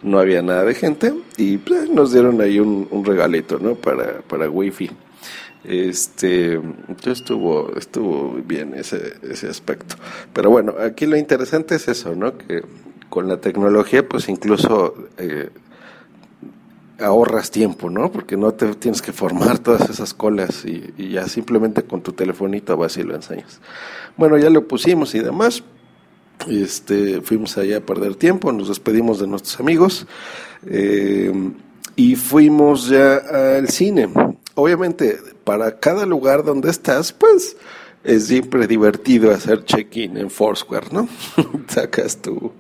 no 0.04 0.20
había 0.20 0.42
nada 0.42 0.64
de 0.64 0.76
gente 0.76 1.14
y 1.38 1.58
pues, 1.58 1.90
nos 1.90 2.14
dieron 2.14 2.42
ahí 2.42 2.60
un, 2.60 3.04
regalito, 3.06 3.60
¿no? 3.60 3.76
Para, 3.76 4.22
para 4.22 4.50
wifi. 4.50 4.92
Este, 5.64 6.60
estuvo, 7.06 7.72
estuvo 7.78 8.34
bien 8.46 8.74
ese, 8.76 9.14
ese 9.24 9.48
aspecto. 9.48 9.96
Pero 10.34 10.50
bueno, 10.50 10.76
aquí 10.80 11.06
lo 11.06 11.16
interesante 11.16 11.76
es 11.76 11.88
eso, 11.88 12.16
¿no? 12.16 12.38
Que 12.38 12.64
con 13.10 13.28
la 13.28 13.38
tecnología, 13.38 14.08
pues 14.08 14.28
incluso 14.28 14.96
eh, 15.18 15.50
ahorras 17.00 17.52
tiempo, 17.52 17.90
¿no? 17.90 18.12
Porque 18.12 18.38
no 18.38 18.54
te 18.54 18.74
tienes 18.76 19.02
que 19.02 19.12
formar 19.14 19.60
todas 19.60 19.90
esas 19.90 20.14
colas 20.14 20.66
y, 20.66 21.12
ya 21.12 21.28
simplemente 21.28 21.84
con 21.84 22.02
tu 22.02 22.14
telefonito 22.14 22.76
vas 22.76 22.98
y 22.98 23.04
lo 23.04 23.16
enseñas. 23.16 23.62
Bueno, 24.18 24.38
ya 24.38 24.50
lo 24.50 24.68
pusimos 24.68 25.14
y 25.16 25.20
demás. 25.20 25.64
Este, 26.48 27.22
fuimos 27.22 27.58
allá 27.58 27.78
a 27.78 27.82
perder 27.82 28.16
tiempo, 28.16 28.52
nos 28.52 28.68
despedimos 28.68 29.20
de 29.20 29.28
nuestros 29.28 29.60
amigos 29.60 30.08
eh, 30.66 31.32
y 31.96 32.16
fuimos 32.16 32.90
ya 32.90 33.18
al 33.58 33.70
cine. 33.70 34.10
Obviamente, 34.56 35.18
para 35.44 35.80
cada 35.80 36.06
lugar 36.06 36.44
donde 36.44 36.70
estás, 36.70 37.12
pues 37.14 37.56
es 38.04 38.28
siempre 38.28 38.68
divertido 38.68 39.32
hacer 39.32 39.64
check-in 39.64 40.18
en 40.18 40.30
Foursquare, 40.30 40.88
¿no? 40.92 41.08
Sacas 41.68 42.18
tu 42.18 42.52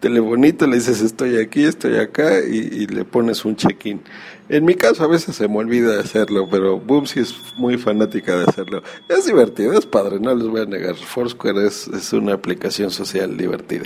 telefonito, 0.00 0.66
le 0.66 0.76
dices 0.76 1.00
estoy 1.00 1.38
aquí, 1.38 1.64
estoy 1.64 1.96
acá 1.96 2.40
y, 2.40 2.86
le 2.86 3.04
pones 3.04 3.44
un 3.44 3.56
check-in. 3.56 4.02
En 4.48 4.64
mi 4.64 4.74
caso 4.74 5.04
a 5.04 5.06
veces 5.06 5.36
se 5.36 5.48
me 5.48 5.56
olvida 5.58 5.98
hacerlo, 5.98 6.46
pero 6.50 6.78
Boom 6.78 7.06
sí 7.06 7.20
es 7.20 7.34
muy 7.56 7.78
fanática 7.78 8.36
de 8.36 8.44
hacerlo. 8.44 8.82
Es 9.08 9.24
divertido, 9.24 9.72
es 9.72 9.86
padre, 9.86 10.20
no 10.20 10.34
les 10.34 10.46
voy 10.46 10.60
a 10.60 10.66
negar. 10.66 10.94
Foursquare 10.94 11.66
es, 11.66 11.88
es 11.88 12.12
una 12.12 12.34
aplicación 12.34 12.90
social 12.90 13.36
divertida. 13.36 13.84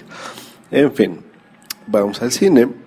En 0.73 0.93
fin, 0.93 1.21
vamos 1.87 2.21
al 2.21 2.33
cine 2.33 2.86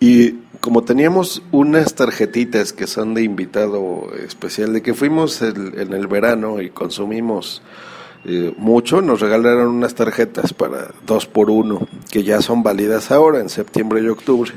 y 0.00 0.32
como 0.60 0.82
teníamos 0.82 1.42
unas 1.52 1.94
tarjetitas 1.94 2.72
que 2.72 2.86
son 2.86 3.14
de 3.14 3.22
invitado 3.22 4.10
especial, 4.26 4.72
de 4.72 4.82
que 4.82 4.94
fuimos 4.94 5.40
en 5.42 5.92
el 5.92 6.06
verano 6.06 6.60
y 6.60 6.70
consumimos 6.70 7.62
eh, 8.24 8.52
mucho, 8.56 9.00
nos 9.00 9.20
regalaron 9.20 9.68
unas 9.68 9.94
tarjetas 9.94 10.52
para 10.52 10.92
dos 11.06 11.26
por 11.26 11.50
uno, 11.50 11.86
que 12.10 12.24
ya 12.24 12.42
son 12.42 12.62
válidas 12.62 13.10
ahora, 13.10 13.40
en 13.40 13.48
septiembre 13.48 14.02
y 14.02 14.08
octubre, 14.08 14.52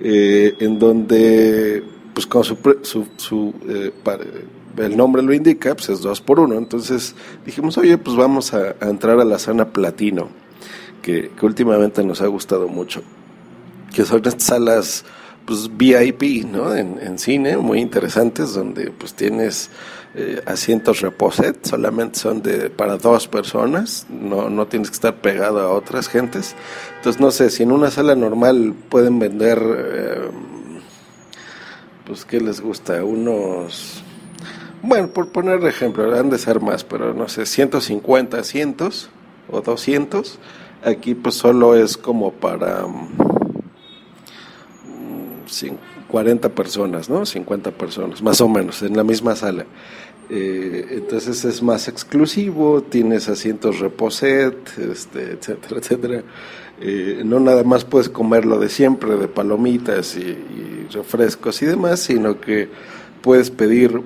eh, 0.00 0.54
en 0.58 0.78
donde, 0.78 1.84
pues 2.12 2.26
con 2.26 2.42
su, 2.42 2.58
su, 2.82 3.06
su 3.16 3.54
eh, 3.68 3.92
el 4.76 4.96
nombre 4.96 5.22
lo 5.22 5.32
indica, 5.32 5.74
pues 5.74 5.88
es 5.88 6.00
dos 6.00 6.20
por 6.20 6.40
uno. 6.40 6.56
Entonces 6.56 7.14
dijimos, 7.46 7.78
oye, 7.78 7.96
pues 7.96 8.16
vamos 8.16 8.52
a, 8.54 8.74
entrar 8.80 9.20
a 9.20 9.24
la 9.24 9.38
zona 9.38 9.68
platino, 9.68 10.28
que, 11.00 11.30
últimamente 11.42 12.02
nos 12.02 12.20
ha 12.20 12.26
gustado 12.26 12.68
mucho, 12.68 13.02
que 13.94 14.04
son 14.04 14.26
estas 14.26 14.42
salas 14.44 15.04
pues 15.44 15.68
VIP, 15.76 16.44
¿no? 16.46 16.74
En, 16.74 17.18
cine, 17.18 17.56
muy 17.56 17.80
interesantes, 17.80 18.54
donde 18.54 18.92
pues 18.92 19.14
tienes 19.14 19.70
eh, 20.14 20.40
asientos 20.46 21.00
reposet, 21.00 21.66
solamente 21.66 22.20
son 22.20 22.40
de 22.40 22.70
para 22.70 22.96
dos 22.98 23.26
personas, 23.26 24.06
no, 24.08 24.48
no 24.48 24.68
tienes 24.68 24.90
que 24.90 24.94
estar 24.94 25.16
pegado 25.16 25.60
a 25.60 25.72
otras 25.72 26.08
gentes. 26.08 26.54
Entonces, 26.98 27.20
no 27.20 27.32
sé, 27.32 27.50
si 27.50 27.64
en 27.64 27.72
una 27.72 27.90
sala 27.90 28.14
normal 28.14 28.74
pueden 28.88 29.18
vender, 29.18 29.60
eh, 29.60 30.30
pues, 32.06 32.24
¿qué 32.24 32.40
les 32.40 32.60
gusta? 32.60 33.02
Unos, 33.02 34.04
bueno, 34.82 35.08
por 35.08 35.32
poner 35.32 35.64
ejemplo, 35.64 36.16
han 36.16 36.30
de 36.30 36.38
ser 36.38 36.60
más, 36.60 36.84
pero 36.84 37.12
no 37.12 37.28
sé, 37.28 37.44
150 37.44 38.38
asientos 38.38 39.10
o 39.50 39.60
200. 39.60 40.38
Aquí 40.84 41.14
pues 41.14 41.34
solo 41.34 41.74
es 41.74 41.98
como 41.98 42.32
para 42.32 42.86
40 46.08 46.48
mm, 46.48 46.52
personas, 46.52 47.10
¿no? 47.10 47.26
50 47.26 47.70
personas, 47.72 48.22
más 48.22 48.40
o 48.40 48.48
menos, 48.48 48.82
en 48.82 48.96
la 48.96 49.04
misma 49.04 49.36
sala. 49.36 49.66
Eh, 50.32 50.86
entonces 50.92 51.44
es 51.44 51.60
más 51.60 51.88
exclusivo, 51.88 52.82
tienes 52.82 53.28
asientos 53.28 53.80
reposet, 53.80 54.56
este, 54.78 55.32
etcétera, 55.32 55.80
etcétera. 55.80 56.22
Eh, 56.80 57.22
no 57.24 57.40
nada 57.40 57.64
más 57.64 57.84
puedes 57.84 58.08
comer 58.08 58.46
lo 58.46 58.60
de 58.60 58.68
siempre, 58.68 59.16
de 59.16 59.26
palomitas 59.26 60.16
y, 60.16 60.36
refrescos 60.92 61.62
y 61.62 61.66
demás, 61.66 62.00
sino 62.00 62.40
que 62.40 62.68
puedes 63.22 63.50
pedir 63.50 64.00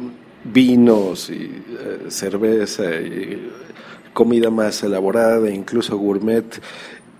vinos 0.44 1.30
y 1.30 1.44
eh, 1.44 2.06
cerveza 2.08 2.84
y 3.00 3.50
comida 4.12 4.50
más 4.50 4.82
elaborada, 4.82 5.50
incluso 5.50 5.96
gourmet. 5.98 6.44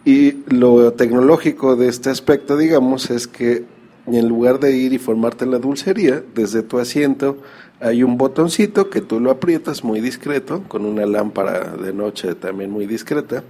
Y 0.06 0.44
lo 0.48 0.92
tecnológico 0.92 1.76
de 1.76 1.88
este 1.88 2.10
aspecto, 2.10 2.56
digamos, 2.56 3.10
es 3.10 3.26
que 3.26 3.64
en 4.06 4.28
lugar 4.28 4.60
de 4.60 4.76
ir 4.76 4.92
y 4.92 4.98
formarte 4.98 5.44
en 5.44 5.50
la 5.50 5.58
dulcería, 5.58 6.22
desde 6.34 6.62
tu 6.62 6.78
asiento, 6.78 7.38
hay 7.80 8.02
un 8.02 8.16
botoncito 8.16 8.90
que 8.90 9.00
tú 9.00 9.20
lo 9.20 9.30
aprietas 9.30 9.82
muy 9.82 10.00
discreto, 10.00 10.62
con 10.68 10.84
una 10.84 11.06
lámpara 11.06 11.76
de 11.76 11.92
noche 11.92 12.34
también 12.34 12.70
muy 12.70 12.86
discreta. 12.86 13.42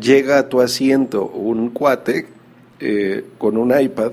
Llega 0.00 0.38
a 0.38 0.48
tu 0.48 0.60
asiento 0.60 1.26
un 1.26 1.70
cuate 1.70 2.26
eh, 2.80 3.24
con 3.38 3.56
un 3.56 3.78
iPad 3.78 4.12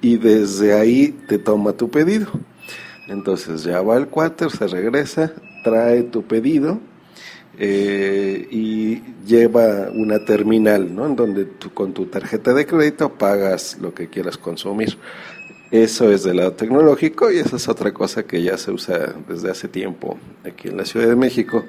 y 0.00 0.16
desde 0.16 0.74
ahí 0.74 1.14
te 1.28 1.38
toma 1.38 1.72
tu 1.72 1.90
pedido. 1.90 2.26
Entonces 3.08 3.62
ya 3.62 3.80
va 3.82 3.96
el 3.96 4.08
cuate, 4.08 4.50
se 4.50 4.66
regresa, 4.66 5.32
trae 5.62 6.02
tu 6.02 6.22
pedido 6.22 6.78
eh, 7.58 8.48
y 8.50 9.02
lleva 9.26 9.90
una 9.92 10.24
terminal, 10.24 10.94
¿no? 10.94 11.06
En 11.06 11.16
donde 11.16 11.44
tú 11.44 11.72
con 11.72 11.94
tu 11.94 12.06
tarjeta 12.06 12.52
de 12.52 12.66
crédito 12.66 13.14
pagas 13.14 13.78
lo 13.80 13.94
que 13.94 14.08
quieras 14.08 14.36
consumir. 14.36 14.98
Eso 15.70 16.12
es 16.12 16.22
del 16.22 16.36
lado 16.36 16.52
tecnológico 16.52 17.30
y 17.30 17.38
esa 17.38 17.56
es 17.56 17.68
otra 17.68 17.92
cosa 17.92 18.22
que 18.24 18.42
ya 18.42 18.56
se 18.56 18.70
usa 18.70 19.14
desde 19.28 19.50
hace 19.50 19.68
tiempo 19.68 20.16
aquí 20.44 20.68
en 20.68 20.76
la 20.76 20.84
Ciudad 20.84 21.08
de 21.08 21.16
México 21.16 21.64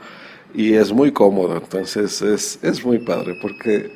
y 0.54 0.74
es 0.74 0.92
muy 0.92 1.12
cómodo, 1.12 1.58
entonces 1.58 2.22
es, 2.22 2.60
es 2.62 2.86
muy 2.86 3.00
padre 3.00 3.38
porque 3.42 3.92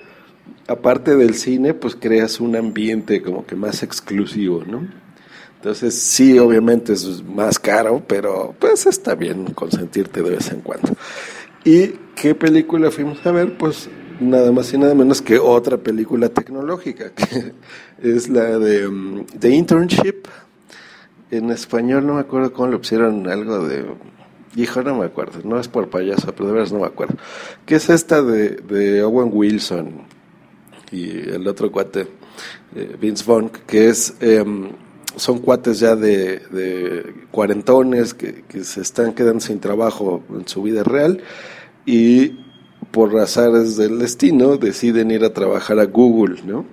aparte 0.67 1.15
del 1.15 1.35
cine 1.35 1.73
pues 1.73 1.95
creas 1.95 2.39
un 2.39 2.55
ambiente 2.55 3.21
como 3.21 3.45
que 3.45 3.55
más 3.55 3.83
exclusivo, 3.83 4.63
¿no? 4.65 4.87
Entonces 5.55 5.93
sí, 5.93 6.39
obviamente 6.39 6.93
es 6.93 7.23
más 7.23 7.59
caro, 7.59 8.03
pero 8.07 8.55
pues 8.57 8.87
está 8.87 9.13
bien 9.13 9.45
consentirte 9.53 10.23
de 10.23 10.31
vez 10.31 10.51
en 10.51 10.61
cuando. 10.61 10.93
¿Y 11.63 11.89
qué 12.15 12.33
película 12.33 12.89
fuimos 12.89 13.23
a 13.25 13.31
ver? 13.31 13.55
Pues 13.57 13.87
nada 14.19 14.51
más 14.51 14.73
y 14.73 14.77
nada 14.79 14.95
menos 14.95 15.21
que 15.21 15.37
otra 15.37 15.77
película 15.77 16.29
tecnológica, 16.29 17.11
que 17.15 17.53
es 18.01 18.29
la 18.29 18.57
de 18.57 18.87
um, 18.87 19.25
The 19.25 19.49
Internship. 19.49 20.27
En 21.29 21.51
español 21.51 22.05
no 22.05 22.15
me 22.15 22.21
acuerdo 22.21 22.51
cómo 22.51 22.69
le 22.69 22.77
pusieron 22.77 23.27
algo 23.27 23.67
de... 23.67 23.85
Hijo, 24.55 24.81
no 24.81 24.95
me 24.95 25.05
acuerdo, 25.05 25.39
no 25.45 25.59
es 25.59 25.69
por 25.69 25.89
payaso, 25.89 26.33
pero 26.35 26.47
de 26.47 26.53
veras 26.53 26.73
no 26.73 26.79
me 26.79 26.87
acuerdo. 26.87 27.15
Que 27.65 27.75
es 27.75 27.89
esta 27.89 28.21
de, 28.21 29.03
Owen 29.03 29.29
Wilson 29.31 30.01
y 30.91 31.09
el 31.29 31.47
otro 31.47 31.71
cuate, 31.71 32.07
eh, 32.75 32.97
Vince 32.99 33.23
Vaughn, 33.25 33.49
que 33.67 33.89
es... 33.89 34.15
Em, 34.19 34.71
son 35.15 35.39
cuates 35.39 35.79
ya 35.79 35.95
de, 35.95 36.39
de 36.51 37.13
cuarentones 37.31 38.13
que, 38.13 38.43
se 38.63 38.81
están 38.81 39.13
quedando 39.13 39.39
sin 39.39 39.59
trabajo 39.59 40.23
en 40.33 40.47
su 40.47 40.63
vida 40.63 40.83
real 40.83 41.21
y 41.85 42.39
por 42.91 43.13
razones 43.13 43.77
del 43.77 43.99
destino, 43.99 44.57
deciden 44.57 45.11
ir 45.11 45.23
a 45.23 45.33
trabajar 45.33 45.79
a 45.79 45.85
Google, 45.85 46.41
¿no? 46.45 46.65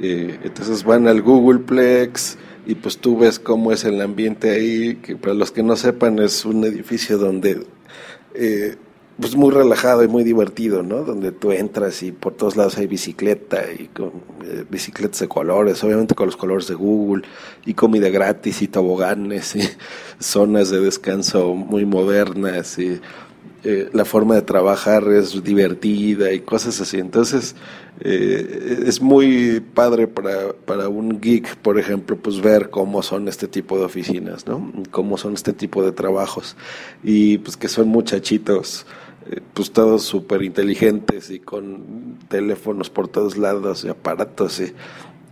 Eh, 0.00 0.38
entonces 0.42 0.84
van 0.84 1.08
al 1.08 1.22
Googleplex 1.22 2.36
y 2.66 2.74
pues 2.74 2.98
tú 2.98 3.18
ves 3.18 3.38
cómo 3.38 3.72
es 3.72 3.84
el 3.84 4.00
ambiente 4.00 4.50
ahí, 4.50 4.96
que 4.96 5.16
para 5.16 5.34
los 5.34 5.52
que 5.52 5.62
no 5.62 5.76
sepan 5.76 6.18
es 6.18 6.44
un 6.44 6.64
edificio 6.64 7.16
donde 7.16 7.66
eh, 8.34 8.76
pues 9.20 9.34
muy 9.34 9.50
relajado 9.50 10.04
y 10.04 10.08
muy 10.08 10.24
divertido, 10.24 10.82
¿no? 10.82 11.02
Donde 11.02 11.32
tú 11.32 11.52
entras 11.52 12.02
y 12.02 12.12
por 12.12 12.34
todos 12.34 12.56
lados 12.56 12.76
hay 12.76 12.86
bicicleta 12.86 13.62
y 13.72 13.86
con, 13.88 14.12
eh, 14.44 14.64
bicicletas 14.68 15.20
de 15.20 15.28
colores, 15.28 15.82
obviamente 15.82 16.14
con 16.14 16.26
los 16.26 16.36
colores 16.36 16.66
de 16.68 16.74
Google 16.74 17.24
y 17.64 17.74
comida 17.74 18.10
gratis 18.10 18.60
y 18.60 18.68
toboganes 18.68 19.56
y 19.56 19.62
zonas 20.18 20.70
de 20.70 20.80
descanso 20.80 21.54
muy 21.54 21.86
modernas 21.86 22.78
y 22.78 23.00
eh, 23.64 23.88
la 23.92 24.04
forma 24.04 24.36
de 24.36 24.42
trabajar 24.42 25.08
es 25.08 25.42
divertida 25.42 26.32
y 26.32 26.40
cosas 26.40 26.80
así. 26.80 26.98
Entonces, 26.98 27.56
eh, 28.00 28.84
es 28.86 29.00
muy 29.00 29.60
padre 29.60 30.06
para, 30.06 30.52
para 30.52 30.88
un 30.88 31.20
geek, 31.20 31.56
por 31.56 31.78
ejemplo, 31.78 32.16
pues 32.16 32.40
ver 32.40 32.70
cómo 32.70 33.02
son 33.02 33.26
este 33.26 33.48
tipo 33.48 33.78
de 33.78 33.86
oficinas, 33.86 34.46
¿no? 34.46 34.72
Cómo 34.92 35.16
son 35.16 35.34
este 35.34 35.52
tipo 35.52 35.82
de 35.82 35.90
trabajos. 35.90 36.54
Y 37.02 37.38
pues 37.38 37.56
que 37.56 37.66
son 37.66 37.88
muchachitos, 37.88 38.86
pues 39.54 39.70
todos 39.70 40.02
súper 40.02 40.42
inteligentes 40.42 41.30
y 41.30 41.40
con 41.40 42.18
teléfonos 42.28 42.90
por 42.90 43.08
todos 43.08 43.36
lados 43.36 43.84
y 43.84 43.88
aparatos 43.88 44.62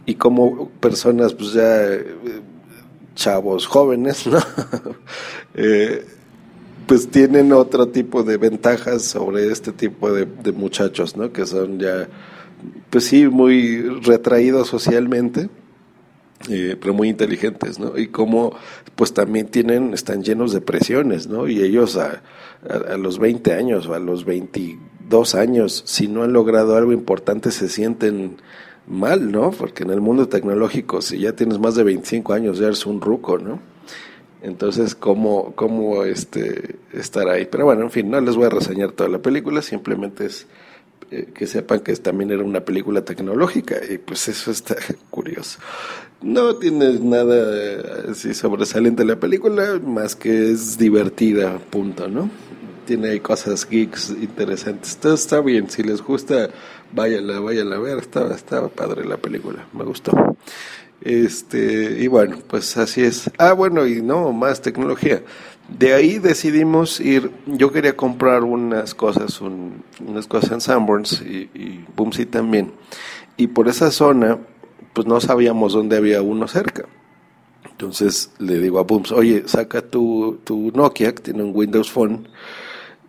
y, 0.06 0.14
como 0.14 0.68
personas, 0.80 1.34
pues 1.34 1.52
ya 1.52 1.98
chavos 3.14 3.66
jóvenes, 3.66 4.26
¿no? 4.26 4.38
pues 6.86 7.08
tienen 7.08 7.52
otro 7.52 7.88
tipo 7.88 8.22
de 8.22 8.36
ventajas 8.36 9.02
sobre 9.02 9.50
este 9.50 9.72
tipo 9.72 10.12
de, 10.12 10.26
muchachos, 10.52 11.16
¿no? 11.16 11.32
Que 11.32 11.46
son 11.46 11.78
ya, 11.78 12.08
pues 12.90 13.04
sí, 13.04 13.26
muy 13.26 13.82
retraídos 14.00 14.68
socialmente, 14.68 15.48
eh, 16.50 16.76
pero 16.80 16.92
muy 16.92 17.08
inteligentes, 17.08 17.78
¿no? 17.78 17.96
Y 17.96 18.08
como, 18.08 18.54
pues 18.96 19.14
también 19.14 19.46
tienen, 19.46 19.94
están 19.94 20.22
llenos 20.22 20.52
de 20.52 20.60
presiones, 20.60 21.26
¿no? 21.26 21.48
Y 21.48 21.62
ellos 21.62 21.96
a, 21.96 22.22
a, 22.68 22.96
los 22.96 23.18
20 23.18 23.52
años 23.54 23.86
o 23.86 23.94
a 23.94 23.98
los 23.98 24.24
22 24.24 25.34
años, 25.34 25.82
si 25.86 26.08
no 26.08 26.22
han 26.22 26.32
logrado 26.32 26.76
algo 26.76 26.92
importante, 26.92 27.50
se 27.50 27.68
sienten 27.68 28.36
mal, 28.86 29.32
¿no? 29.32 29.50
Porque 29.52 29.84
en 29.84 29.90
el 29.90 30.00
mundo 30.00 30.28
tecnológico, 30.28 31.00
si 31.00 31.18
ya 31.18 31.32
tienes 31.32 31.58
más 31.58 31.74
de 31.76 31.84
25 31.84 32.32
años, 32.32 32.58
ya 32.58 32.66
eres 32.66 32.84
un 32.84 33.00
ruco, 33.00 33.38
¿no? 33.38 33.60
Entonces, 34.42 34.94
¿cómo, 34.94 35.54
cómo 35.54 36.04
este, 36.04 36.76
estar 36.92 37.28
ahí? 37.30 37.48
Pero 37.50 37.64
bueno, 37.64 37.82
en 37.82 37.90
fin, 37.90 38.10
no 38.10 38.20
les 38.20 38.36
voy 38.36 38.44
a 38.44 38.50
reseñar 38.50 38.92
toda 38.92 39.08
la 39.08 39.20
película, 39.20 39.62
simplemente 39.62 40.26
es 40.26 40.46
eh, 41.10 41.28
que 41.34 41.46
sepan 41.46 41.80
que 41.80 41.94
también 41.96 42.30
era 42.30 42.42
una 42.42 42.64
película 42.64 43.04
tecnológica 43.04 43.76
y 43.88 43.98
pues 43.98 44.28
eso 44.28 44.50
está 44.50 44.76
curioso. 45.10 45.58
No 46.22 46.56
tiene 46.56 46.98
nada 47.00 48.10
así 48.10 48.34
sobresaliente 48.34 49.04
la 49.04 49.20
película, 49.20 49.80
más 49.84 50.16
que 50.16 50.52
es 50.52 50.78
divertida, 50.78 51.58
punto, 51.58 52.08
¿no? 52.08 52.30
Tiene 52.86 53.20
cosas 53.20 53.68
geeks 53.68 54.10
interesantes. 54.10 54.94
Entonces 54.94 55.20
está 55.20 55.40
bien, 55.40 55.68
si 55.68 55.82
les 55.82 56.02
gusta, 56.02 56.50
váyanla, 56.92 57.40
váyanla 57.40 57.76
a 57.76 57.80
ver, 57.80 57.98
estaba, 57.98 58.34
estaba 58.34 58.68
padre 58.68 59.04
la 59.04 59.16
película, 59.16 59.66
me 59.72 59.84
gustó. 59.84 60.36
Este, 61.00 61.98
y 62.00 62.06
bueno, 62.06 62.38
pues 62.46 62.76
así 62.78 63.02
es. 63.02 63.30
Ah, 63.38 63.52
bueno, 63.52 63.86
y 63.86 64.00
no, 64.00 64.32
más 64.32 64.62
tecnología. 64.62 65.22
De 65.68 65.94
ahí 65.94 66.18
decidimos 66.18 67.00
ir, 67.00 67.30
yo 67.46 67.72
quería 67.72 67.96
comprar 67.96 68.44
unas 68.44 68.94
cosas, 68.94 69.40
unas 69.40 70.26
cosas 70.26 70.52
en 70.52 70.60
Sanborns 70.60 71.22
y, 71.22 71.48
y 71.54 72.26
también. 72.26 72.72
Y 73.36 73.46
por 73.48 73.68
esa 73.68 73.90
zona, 73.90 74.38
pues 74.92 75.06
no 75.06 75.20
sabíamos 75.20 75.72
dónde 75.72 75.96
había 75.96 76.20
uno 76.20 76.48
cerca. 76.48 76.84
Entonces 77.70 78.30
le 78.38 78.60
digo 78.60 78.78
a 78.78 78.82
Booms, 78.82 79.10
oye, 79.10 79.44
saca 79.46 79.82
tu, 79.82 80.38
tu 80.44 80.70
Nokia, 80.74 81.14
que 81.14 81.22
tiene 81.22 81.42
un 81.42 81.52
Windows 81.54 81.90
Phone, 81.90 82.28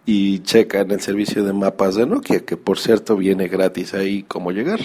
y 0.05 0.39
checan 0.39 0.91
el 0.91 1.01
servicio 1.01 1.43
de 1.43 1.53
mapas 1.53 1.95
de 1.95 2.05
Nokia, 2.05 2.45
que 2.45 2.57
por 2.57 2.77
cierto 2.79 3.17
viene 3.17 3.47
gratis 3.47 3.93
ahí 3.93 4.23
cómo 4.23 4.51
llegar. 4.51 4.79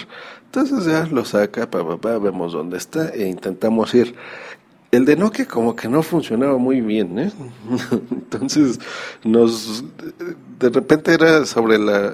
Entonces 0.45 0.85
ya 0.85 1.05
lo 1.05 1.25
saca, 1.25 1.69
pa, 1.69 1.97
pa, 1.97 2.17
vemos 2.17 2.53
dónde 2.53 2.77
está 2.77 3.09
e 3.09 3.27
intentamos 3.27 3.93
ir. 3.93 4.15
El 4.91 5.05
de 5.05 5.15
Nokia 5.15 5.45
como 5.47 5.73
que 5.73 5.87
no 5.87 6.03
funcionaba 6.03 6.57
muy 6.57 6.81
bien, 6.81 7.17
¿eh? 7.17 7.31
Entonces 8.11 8.79
nos 9.23 9.85
de 10.59 10.69
repente 10.69 11.13
era 11.13 11.45
sobre 11.45 11.79
la, 11.79 12.13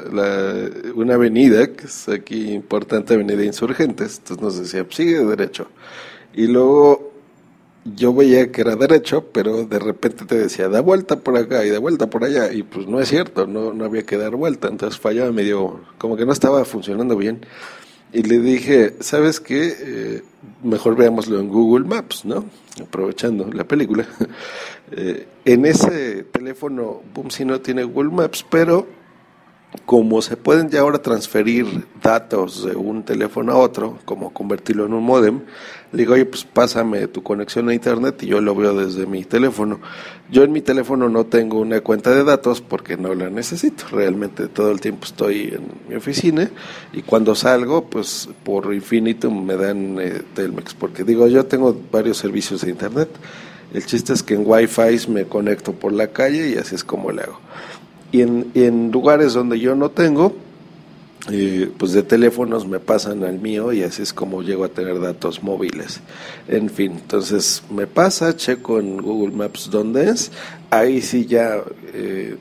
una 0.96 1.16
avenida 1.16 1.68
que 1.74 1.88
es 1.88 2.08
aquí 2.08 2.52
importante 2.52 3.16
avenida 3.16 3.44
Insurgentes, 3.44 4.20
entonces 4.20 4.44
nos 4.44 4.60
decía 4.60 4.84
pues, 4.84 4.96
sigue 4.96 5.26
derecho 5.26 5.68
y 6.34 6.48
luego 6.48 7.12
yo 7.96 8.14
veía 8.14 8.52
que 8.52 8.62
era 8.62 8.76
derecho, 8.76 9.26
pero 9.32 9.66
de 9.66 9.80
repente 9.80 10.26
te 10.26 10.36
decía, 10.36 10.70
da 10.70 10.82
vuelta 10.82 11.18
por 11.20 11.38
acá 11.38 11.66
y 11.66 11.70
da 11.70 11.80
vuelta 11.80 12.10
por 12.10 12.24
allá, 12.24 12.52
y 12.52 12.64
pues 12.64 12.88
no 12.88 13.00
es 13.00 13.08
cierto, 13.10 13.48
no, 13.48 13.74
no 13.74 13.86
había 13.86 14.04
que 14.04 14.18
dar 14.18 14.36
vuelta, 14.36 14.68
entonces 14.68 15.00
fallaba 15.00 15.32
medio, 15.32 15.82
como 15.98 16.18
que 16.18 16.26
no 16.26 16.34
estaba 16.34 16.66
funcionando 16.66 17.16
bien. 17.16 17.46
Y 18.14 18.24
le 18.24 18.40
dije, 18.40 18.96
¿sabes 19.02 19.40
qué? 19.40 19.76
Eh, 19.80 20.24
mejor 20.64 20.96
veámoslo 20.96 21.40
en 21.40 21.50
Google 21.50 21.86
Maps, 21.86 22.24
¿no? 22.26 22.46
Aprovechando 22.82 23.52
la 23.52 23.66
película. 23.66 24.08
eh, 24.92 25.28
en 25.46 25.66
ese 25.66 26.24
teléfono, 26.24 27.02
boom, 27.14 27.32
sí 27.32 27.44
no 27.44 27.60
tiene 27.60 27.84
Google 27.84 28.12
Maps, 28.12 28.46
pero 28.50 28.88
como 29.86 30.22
se 30.22 30.38
pueden 30.38 30.70
ya 30.70 30.82
ahora 30.82 31.00
transferir 31.00 31.86
datos 32.02 32.66
de 32.66 32.76
un 32.76 33.04
teléfono 33.04 33.52
a 33.54 33.58
otro, 33.58 34.00
como 34.06 34.32
convertirlo 34.34 34.86
en 34.86 34.94
un 34.94 35.04
modem, 35.04 35.42
le 35.92 36.00
digo, 36.00 36.14
oye, 36.14 36.26
pues 36.26 36.44
pásame 36.44 37.08
tu 37.08 37.24
conexión 37.24 37.70
a 37.70 37.74
internet 37.74 38.22
y 38.24 38.28
yo 38.28 38.42
lo 38.42 38.56
veo 38.56 38.74
desde 38.74 39.06
mi 39.06 39.24
teléfono. 39.24 39.80
Yo 40.30 40.44
en 40.44 40.52
mi 40.52 40.62
teléfono 40.62 41.08
no 41.08 41.26
tengo 41.26 41.60
una 41.60 41.80
cuenta 41.80 42.12
de 42.12 42.26
datos 42.26 42.60
porque 42.60 42.98
no 42.98 43.14
la 43.14 43.30
necesito. 43.30 43.86
Realmente 43.92 44.48
todo 44.48 44.72
el 44.72 44.82
tiempo 44.82 45.06
estoy 45.06 45.54
en 45.54 45.68
mi 45.88 45.96
oficina 45.96 46.50
y 46.92 47.04
cuando 47.04 47.36
salgo, 47.36 47.86
pues 47.86 48.28
por 48.44 48.74
infinitum 48.74 49.46
me 49.46 49.56
dan 49.56 49.98
eh, 50.00 50.22
Telmex. 50.34 50.74
Porque 50.74 51.06
digo, 51.06 51.28
yo 51.28 51.46
tengo 51.46 51.78
varios 51.90 52.18
servicios 52.18 52.62
de 52.62 52.72
internet. 52.72 53.10
El 53.74 53.86
chiste 53.86 54.12
es 54.12 54.24
que 54.24 54.34
en 54.34 54.44
Wi-Fi 54.46 55.10
me 55.10 55.26
conecto 55.26 55.72
por 55.72 55.94
la 55.94 56.08
calle 56.08 56.50
y 56.50 56.58
así 56.58 56.76
es 56.76 56.84
como 56.84 57.12
le 57.12 57.22
hago. 57.22 57.40
Y 58.12 58.22
en, 58.22 58.52
en 58.54 58.92
lugares 58.92 59.34
donde 59.34 59.60
yo 59.60 59.76
no 59.76 59.90
tengo, 59.92 60.36
eh, 61.30 61.70
pues 61.78 61.92
de 61.92 62.04
teléfonos 62.04 62.66
me 62.66 62.80
pasan 62.80 63.26
al 63.26 63.40
mío 63.40 63.74
y 63.74 63.84
así 63.84 64.02
es 64.02 64.14
como 64.14 64.44
llego 64.44 64.64
a 64.64 64.70
tener 64.70 65.02
datos 65.02 65.44
móviles. 65.44 66.00
En 66.48 66.70
fin, 66.70 66.94
entonces 66.94 67.64
me 67.70 67.86
pasa, 67.86 68.36
checo 68.36 68.80
en 68.80 68.98
Google 68.98 69.36
Maps 69.36 69.70
dónde 69.70 70.10
es, 70.10 70.32
ahí 70.70 71.02
sí 71.02 71.26
ya 71.26 71.62
eh, 71.94 72.38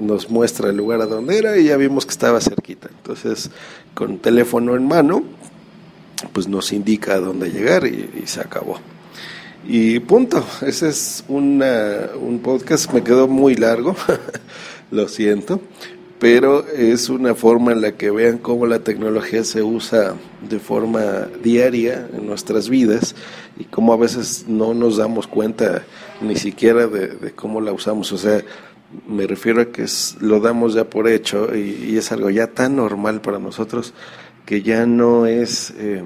nos 0.00 0.30
muestra 0.30 0.70
el 0.70 0.76
lugar 0.76 1.00
a 1.00 1.06
dónde 1.06 1.38
era 1.38 1.58
y 1.58 1.64
ya 1.64 1.76
vimos 1.76 2.06
que 2.06 2.12
estaba 2.12 2.40
cerquita. 2.40 2.88
Entonces, 2.88 3.50
con 3.94 4.18
teléfono 4.18 4.76
en 4.76 4.86
mano, 4.86 5.24
pues 6.32 6.46
nos 6.46 6.72
indica 6.72 7.14
a 7.14 7.20
dónde 7.20 7.50
llegar 7.50 7.84
y, 7.84 8.10
y 8.22 8.26
se 8.28 8.40
acabó. 8.40 8.78
Y 9.66 10.00
punto, 10.00 10.44
ese 10.62 10.88
es 10.88 11.24
una, 11.28 12.10
un 12.20 12.38
podcast, 12.40 12.92
me 12.92 13.02
quedó 13.02 13.28
muy 13.28 13.54
largo, 13.56 13.94
lo 14.90 15.08
siento, 15.08 15.60
pero 16.20 16.66
es 16.68 17.08
una 17.08 17.34
forma 17.34 17.72
en 17.72 17.80
la 17.80 17.92
que 17.92 18.10
vean 18.10 18.36
cómo 18.36 18.66
la 18.66 18.80
tecnología 18.80 19.42
se 19.42 19.62
usa 19.62 20.14
de 20.48 20.58
forma 20.60 21.28
diaria 21.42 22.06
en 22.14 22.26
nuestras 22.26 22.68
vidas 22.68 23.16
y 23.58 23.64
cómo 23.64 23.94
a 23.94 23.96
veces 23.96 24.44
no 24.46 24.74
nos 24.74 24.98
damos 24.98 25.26
cuenta 25.26 25.82
ni 26.20 26.36
siquiera 26.36 26.86
de, 26.86 27.32
cómo 27.34 27.62
la 27.62 27.72
usamos. 27.72 28.12
O 28.12 28.18
sea, 28.18 28.42
me 29.08 29.26
refiero 29.26 29.62
a 29.62 29.66
que 29.72 29.84
es, 29.84 30.18
lo 30.20 30.40
damos 30.40 30.74
ya 30.74 30.84
por 30.84 31.08
hecho 31.08 31.56
y, 31.56 31.96
es 31.96 32.12
algo 32.12 32.28
ya 32.28 32.48
tan 32.48 32.76
normal 32.76 33.22
para 33.22 33.38
nosotros 33.38 33.94
que 34.44 34.60
ya 34.60 34.84
no 34.84 35.24
es 35.24 35.72
eh, 35.78 36.02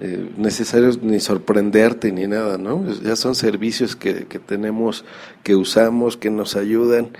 eh, 0.00 0.30
necesario 0.36 0.90
ni 1.00 1.18
sorprenderte 1.18 2.12
ni 2.12 2.26
nada, 2.26 2.58
¿no? 2.58 2.84
Ya 3.02 3.16
son 3.16 3.34
servicios 3.34 3.96
que, 3.96 4.26
que 4.26 4.38
tenemos, 4.38 5.04
que 5.42 5.56
usamos, 5.56 6.16
que 6.16 6.30
nos 6.30 6.56
ayudan 6.56 7.10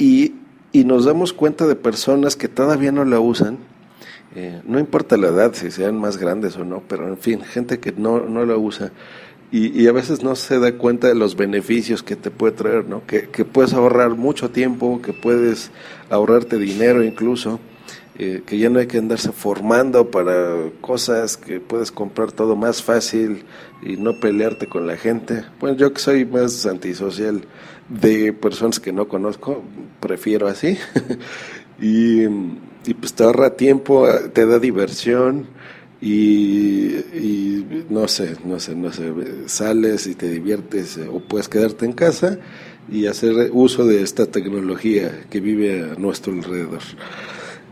y 0.00 0.34
y 0.72 0.84
nos 0.84 1.04
damos 1.04 1.32
cuenta 1.32 1.66
de 1.66 1.74
personas 1.74 2.36
que 2.36 2.48
todavía 2.48 2.92
no 2.92 3.04
la 3.04 3.18
usan, 3.18 3.58
eh, 4.34 4.60
no 4.64 4.78
importa 4.78 5.16
la 5.16 5.28
edad, 5.28 5.52
si 5.54 5.70
sean 5.70 5.98
más 5.98 6.16
grandes 6.16 6.56
o 6.56 6.64
no, 6.64 6.82
pero 6.86 7.08
en 7.08 7.18
fin, 7.18 7.40
gente 7.42 7.80
que 7.80 7.92
no, 7.92 8.20
no 8.20 8.46
la 8.46 8.56
usa 8.56 8.92
y, 9.50 9.82
y, 9.82 9.88
a 9.88 9.92
veces 9.92 10.22
no 10.22 10.36
se 10.36 10.60
da 10.60 10.78
cuenta 10.78 11.08
de 11.08 11.16
los 11.16 11.34
beneficios 11.34 12.04
que 12.04 12.14
te 12.14 12.30
puede 12.30 12.52
traer, 12.52 12.84
¿no? 12.84 13.04
Que, 13.04 13.28
que 13.30 13.44
puedes 13.44 13.72
ahorrar 13.72 14.10
mucho 14.10 14.50
tiempo, 14.50 15.02
que 15.02 15.12
puedes 15.12 15.72
ahorrarte 16.08 16.56
dinero 16.56 17.02
incluso, 17.02 17.58
eh, 18.16 18.42
que 18.46 18.58
ya 18.58 18.70
no 18.70 18.78
hay 18.78 18.86
que 18.86 18.98
andarse 18.98 19.32
formando 19.32 20.12
para 20.12 20.54
cosas, 20.80 21.36
que 21.36 21.58
puedes 21.58 21.90
comprar 21.90 22.30
todo 22.30 22.54
más 22.54 22.80
fácil 22.80 23.42
y 23.82 23.96
no 23.96 24.20
pelearte 24.20 24.68
con 24.68 24.86
la 24.86 24.96
gente. 24.96 25.42
Bueno, 25.58 25.76
yo 25.76 25.92
que 25.92 25.98
soy 26.00 26.24
más 26.24 26.64
antisocial, 26.66 27.42
de 27.90 28.32
personas 28.32 28.80
que 28.80 28.92
no 28.92 29.08
conozco, 29.08 29.62
prefiero 30.00 30.46
así. 30.46 30.78
y, 31.80 32.22
y, 32.22 32.94
pues 32.98 33.12
te 33.12 33.24
ahorra 33.24 33.56
tiempo, 33.56 34.08
te 34.32 34.46
da 34.46 34.58
diversión 34.58 35.46
y, 36.00 36.94
y, 36.94 37.86
no 37.90 38.08
sé, 38.08 38.36
no 38.44 38.58
sé, 38.58 38.74
no 38.74 38.92
sé, 38.92 39.12
sales 39.46 40.06
y 40.06 40.14
te 40.14 40.30
diviertes 40.30 40.98
o 40.98 41.20
puedes 41.20 41.48
quedarte 41.48 41.84
en 41.84 41.92
casa 41.92 42.38
y 42.90 43.06
hacer 43.06 43.50
uso 43.52 43.84
de 43.84 44.02
esta 44.02 44.26
tecnología 44.26 45.26
que 45.28 45.40
vive 45.40 45.90
a 45.90 45.94
nuestro 45.96 46.32
alrededor. 46.32 46.80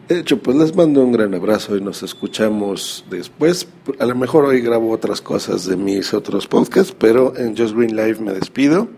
De 0.08 0.20
hecho, 0.20 0.38
pues 0.38 0.56
les 0.56 0.74
mando 0.74 1.04
un 1.04 1.12
gran 1.12 1.34
abrazo 1.34 1.76
y 1.76 1.82
nos 1.82 2.02
escuchamos 2.02 3.04
después. 3.10 3.68
A 3.98 4.06
lo 4.06 4.14
mejor 4.14 4.46
hoy 4.46 4.62
grabo 4.62 4.90
otras 4.90 5.20
cosas 5.20 5.66
de 5.66 5.76
mis 5.76 6.14
otros 6.14 6.46
podcasts, 6.46 6.94
pero 6.98 7.36
en 7.36 7.54
Just 7.54 7.76
Green 7.76 7.94
Live 7.94 8.18
me 8.20 8.32
despido. 8.32 8.88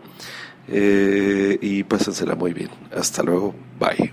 Eh, 0.70 1.59
y 1.61 1.83
pásensela 1.85 2.35
muy 2.35 2.52
bien. 2.52 2.70
Hasta 2.94 3.22
luego. 3.22 3.54
Bye. 3.78 4.12